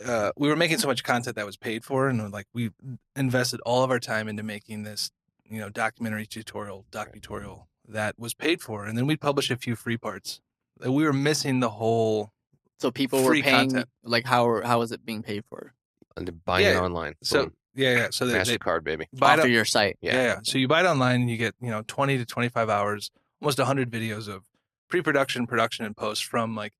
[0.05, 2.71] uh, we were making so much content that was paid for, and like we
[3.15, 5.11] invested all of our time into making this,
[5.45, 9.55] you know, documentary tutorial, doc tutorial that was paid for, and then we'd publish a
[9.55, 10.41] few free parts.
[10.85, 12.31] Uh, We were missing the whole.
[12.79, 13.89] So people Free were paying content.
[14.03, 15.73] like how how was it being paid for?
[16.17, 17.13] And then buying it online.
[17.23, 17.53] So Boom.
[17.73, 18.07] yeah, yeah.
[18.11, 19.07] So they, they Mastercard, baby.
[19.13, 19.97] buy it off up- of your site.
[20.01, 20.15] Yeah.
[20.15, 20.39] yeah.
[20.43, 23.11] So you buy it online and you get, you know, 20 to 25 hours,
[23.41, 24.43] almost 100 videos of
[24.89, 26.73] pre-production, production, and post from like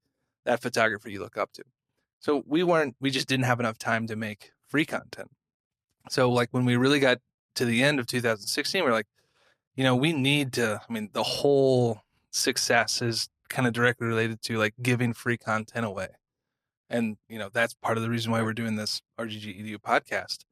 [0.45, 1.64] that photographer you look up to.
[2.20, 5.30] So we weren't, we just didn't have enough time to make free content.
[6.10, 7.20] So like when we really got
[7.56, 9.08] to the end of 2016, we're like,
[9.76, 12.01] you know, we need to, I mean, the whole
[12.32, 16.08] success is kind of directly related to like giving free content away.
[16.89, 20.45] And, you know, that's part of the reason why we're doing this RGG EDU podcast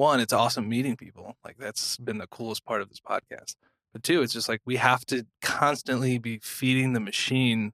[0.00, 1.36] one, it's awesome meeting people.
[1.44, 3.56] Like that's been the coolest part of this podcast.
[3.92, 7.72] But two, it's just like we have to constantly be feeding the machine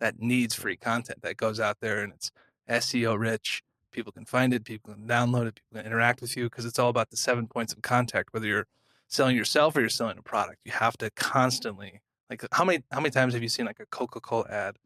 [0.00, 2.30] that needs free content that goes out there and it's
[2.68, 6.44] SEO rich, people can find it, people can download it, people can interact with you
[6.44, 8.32] because it's all about the seven points of contact.
[8.32, 8.66] Whether you're
[9.08, 13.00] selling yourself or you're selling a product, you have to constantly like how many how
[13.00, 14.76] many times have you seen like a Coca Cola ad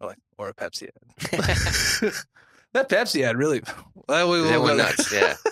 [0.00, 1.32] or like or a Pepsi ad?
[2.72, 3.62] that Pepsi ad really
[4.08, 5.12] well, we- They we'll- went nuts.
[5.12, 5.34] Yeah.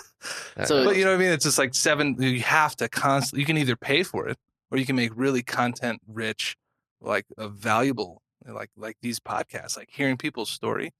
[0.65, 1.31] So- but you know what I mean?
[1.31, 2.15] It's just like seven.
[2.19, 3.41] You have to constantly.
[3.41, 4.37] You can either pay for it,
[4.71, 6.55] or you can make really content rich,
[7.01, 9.77] like a valuable, like like these podcasts.
[9.77, 10.91] Like hearing people's story.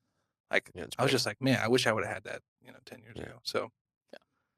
[0.52, 2.72] Like Yeah, I was just like, man, I wish I would have had that, you
[2.72, 3.24] know, ten years Yeah.
[3.24, 3.34] ago.
[3.44, 3.70] So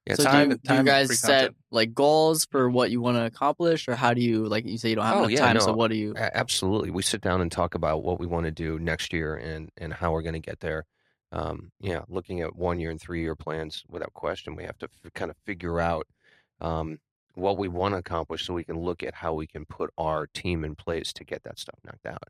[0.06, 3.18] Yeah, so time- do, you, do you guys set like goals for what you want
[3.18, 5.40] to accomplish, or how do you like you say you don't have Oh, enough yeah,
[5.54, 5.60] time?
[5.60, 6.14] So what do you?
[6.16, 6.92] Absolutely.
[6.92, 9.94] We sit down and talk about what we want to do next year and, and
[9.94, 10.86] how we're going to get there.
[11.34, 14.88] Um, yeah, looking at one year and three year plans without question, we have to
[15.04, 16.08] f- kind of figure out
[16.62, 17.00] um,
[17.38, 20.28] what we want to accomplish so we can look at how we can put our
[20.28, 22.24] team in place to get that stuff knocked out.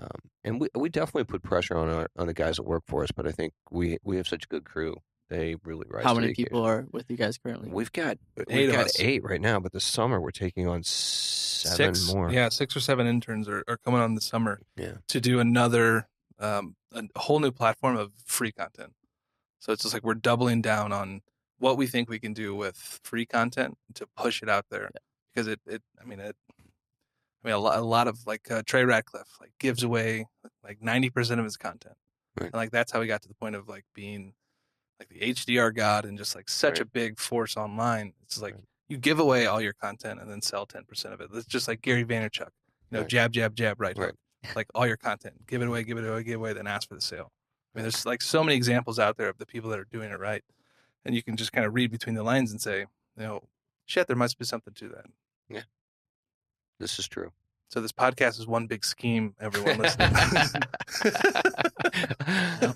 [0.00, 0.08] Um,
[0.42, 3.10] and we, we definitely put pressure on our, on the guys that work for us,
[3.14, 4.96] but I think we, we have such a good crew.
[5.28, 6.84] They really rise How to many the people occasion.
[6.84, 7.70] are with you guys currently?
[7.70, 9.00] We've got Eight we've got us.
[9.00, 12.30] eight right now, but this summer we're taking on seven six, more.
[12.30, 14.60] yeah, six or seven interns are, are coming on this summer.
[14.76, 14.94] Yeah.
[15.08, 18.92] to do another, um, a whole new platform of free content.
[19.60, 21.20] So it's just like we're doubling down on
[21.62, 24.90] what we think we can do with free content to push it out there
[25.32, 26.34] because it, it, I mean, it,
[27.44, 30.26] I mean, a lot, a lot of like uh, Trey Ratcliff like gives away
[30.64, 31.94] like ninety percent of his content,
[32.40, 32.46] Right.
[32.46, 34.34] and like that's how we got to the point of like being
[34.98, 38.12] like the HDR god and just like such a big force online.
[38.22, 38.64] It's like Right.
[38.88, 41.30] you give away all your content and then sell ten percent of it.
[41.32, 42.40] It's just like Gary Vaynerchuk,
[42.90, 43.08] you know, Right.
[43.08, 44.06] jab, jab, jab, right, Right.
[44.08, 44.16] hook.
[44.56, 46.88] like all your content, give it away, give it away, give it away, then ask
[46.88, 47.30] for the sale.
[47.74, 50.10] I mean, there's like so many examples out there of the people that are doing
[50.10, 50.42] it right,
[51.04, 53.42] and you can just kind of read between the lines and say, you know,
[53.86, 55.06] shit, there must be something to that.
[55.48, 55.62] Yeah,
[56.80, 57.32] this is true.
[57.70, 59.34] So this podcast is one big scheme.
[59.40, 60.12] Everyone listening.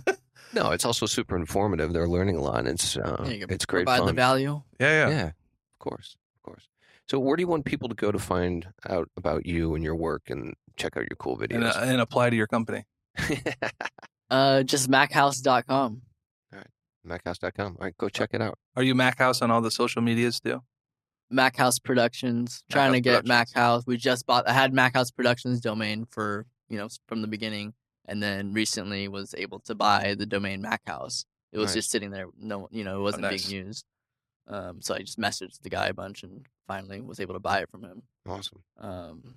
[0.54, 1.92] no, it's also super informative.
[1.92, 2.60] They're learning a lot.
[2.60, 4.06] And it's uh, Yeah, it's great provide fun.
[4.06, 4.62] the value.
[4.80, 5.14] yeah, yeah.
[5.14, 5.26] yeah.
[5.26, 6.66] of course, of course.
[7.08, 9.94] So, where do you want people to go to find out about you and your
[9.96, 11.76] work and check out your cool And, videos?
[11.76, 12.84] uh, and apply to your company.
[14.28, 16.02] Uh, just machouse.com.
[17.06, 17.76] Machouse.com.
[17.78, 18.58] All right, go check it out.
[18.74, 20.60] Are you MacHouse on all the social medias too?
[21.32, 22.62] MacHouse Productions.
[22.68, 23.86] Mac trying House to get MacHouse.
[23.86, 24.48] We just bought.
[24.48, 27.74] I had MacHouse Productions domain for you know from the beginning,
[28.06, 31.24] and then recently was able to buy the domain MacHouse.
[31.52, 31.74] It was Nice.
[31.74, 32.26] just sitting there.
[32.38, 33.48] No, you know, it wasn't nice.
[33.48, 33.84] being used.
[34.48, 37.60] Um, so I just messaged the guy a bunch and finally was able to buy
[37.60, 38.02] it from him.
[38.28, 38.62] Awesome.
[38.78, 39.34] Um,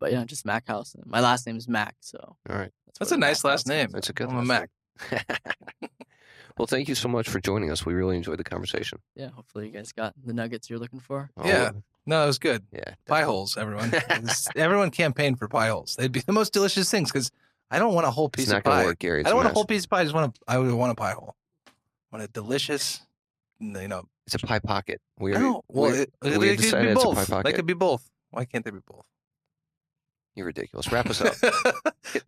[0.00, 0.96] but yeah, just Mac House.
[1.04, 2.70] My last name is Mac, so All right.
[2.98, 3.82] That's where a nice Mac last name.
[3.86, 4.70] comes That's a good I'm a last Mac.
[6.58, 7.84] well, thank you so much for joining us.
[7.86, 8.98] We really enjoyed the conversation.
[9.14, 11.30] Yeah, hopefully you guys got the nuggets you're looking for.
[11.36, 11.70] Oh, All Yeah.
[12.06, 12.64] No, it was good.
[12.72, 12.94] Yeah.
[13.06, 13.92] Pie holes, everyone.
[13.94, 15.96] It's- everyone campaigned for pie holes.
[15.96, 17.30] They'd be the most delicious things because
[17.70, 18.84] I don't want a whole piece It's not of pie.
[18.84, 19.20] work, Gary.
[19.24, 20.00] I don't want a whole piece of pie.
[20.00, 20.50] I just want a.
[20.50, 21.36] I would want a pie hole.
[21.66, 21.70] I
[22.16, 23.00] want a delicious.
[23.60, 24.04] You know.
[24.26, 25.00] It's a pie pocket.
[25.18, 25.62] We No.
[25.68, 27.28] Well, we- it, we it, have they could be both.
[27.30, 28.10] pie They could be both.
[28.30, 29.04] Why can't they be both?
[30.40, 30.90] You're ridiculous.
[30.90, 31.34] Wrap us up.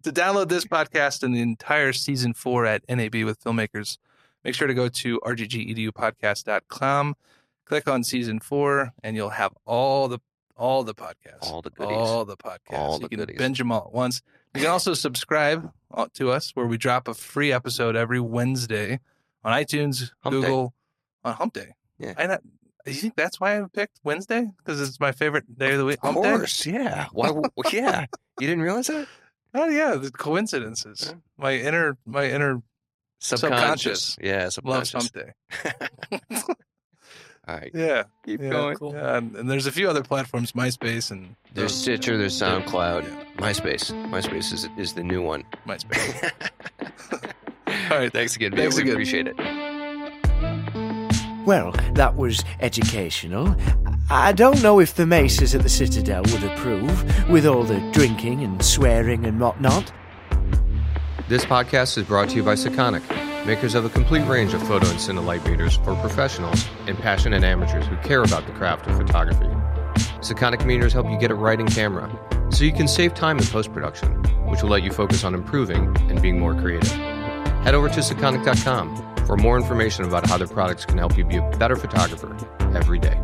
[0.02, 3.96] to download this podcast and the entire season four at NAB with filmmakers,
[4.44, 7.16] make sure to go to rggedupodcast.com,
[7.64, 10.18] click on season four, and you'll have all the
[10.58, 11.44] all the podcasts.
[11.50, 11.96] All the goodies.
[11.96, 12.58] All the podcasts.
[12.78, 13.38] All the you can goodies.
[13.38, 14.20] binge them all at once.
[14.54, 19.00] You can also subscribe uh, to us where we drop a free episode every Wednesday
[19.42, 20.40] on iTunes, Hump day.
[20.42, 20.74] Google,
[21.24, 21.76] on Hump Day.
[21.98, 22.12] Yeah.
[22.18, 22.61] I not, you think
[23.16, 24.50] that's why I picked Wednesday?
[24.58, 25.98] Because it's my favorite day of the week.
[26.02, 26.66] Of course.
[26.66, 27.06] Yeah.
[27.12, 27.32] Why?
[27.72, 28.06] yeah.
[28.40, 29.06] You didn't realize that?
[29.54, 31.08] Oh yeah, the coincidences.
[31.08, 31.18] Yeah.
[31.36, 32.62] My inner, my inner
[33.22, 34.16] Subconscious.
[34.20, 34.48] Yeah.
[34.64, 35.10] loves Subconscious.
[35.12, 36.42] Hump Day.
[37.48, 37.70] All right.
[37.74, 38.76] Yeah, Keep yeah, going.
[38.76, 38.94] Cool.
[38.94, 42.16] Yeah, and, and there's a few other platforms, MySpace and There's Stitcher.
[42.16, 43.02] There's SoundCloud.
[43.02, 43.24] Yeah.
[43.36, 43.92] MySpace.
[44.10, 45.44] MySpace is is the new one.
[45.66, 46.30] MySpace.
[47.90, 48.12] All right.
[48.12, 48.52] Thanks again.
[48.52, 48.58] man.
[48.58, 49.71] Thanks we appreciate it.
[51.44, 53.56] Well, that was educational.
[54.08, 58.44] I don't know if the Maces at the Citadel would approve, with all the drinking
[58.44, 59.92] and swearing and whatnot.
[61.28, 63.02] This podcast is brought to you by Sekonic,
[63.44, 67.42] makers of a complete range of photo and cine light meters for professionals and passionate
[67.42, 69.48] amateurs who care about the craft of photography.
[70.20, 72.08] Sekonic meters help you get it right in camera,
[72.52, 74.12] so you can save time in post production,
[74.48, 76.92] which will let you focus on improving and being more creative.
[77.62, 81.36] Head over to Sekonic.com for more information about how their products can help you be
[81.36, 82.36] a better photographer
[82.74, 83.20] every day.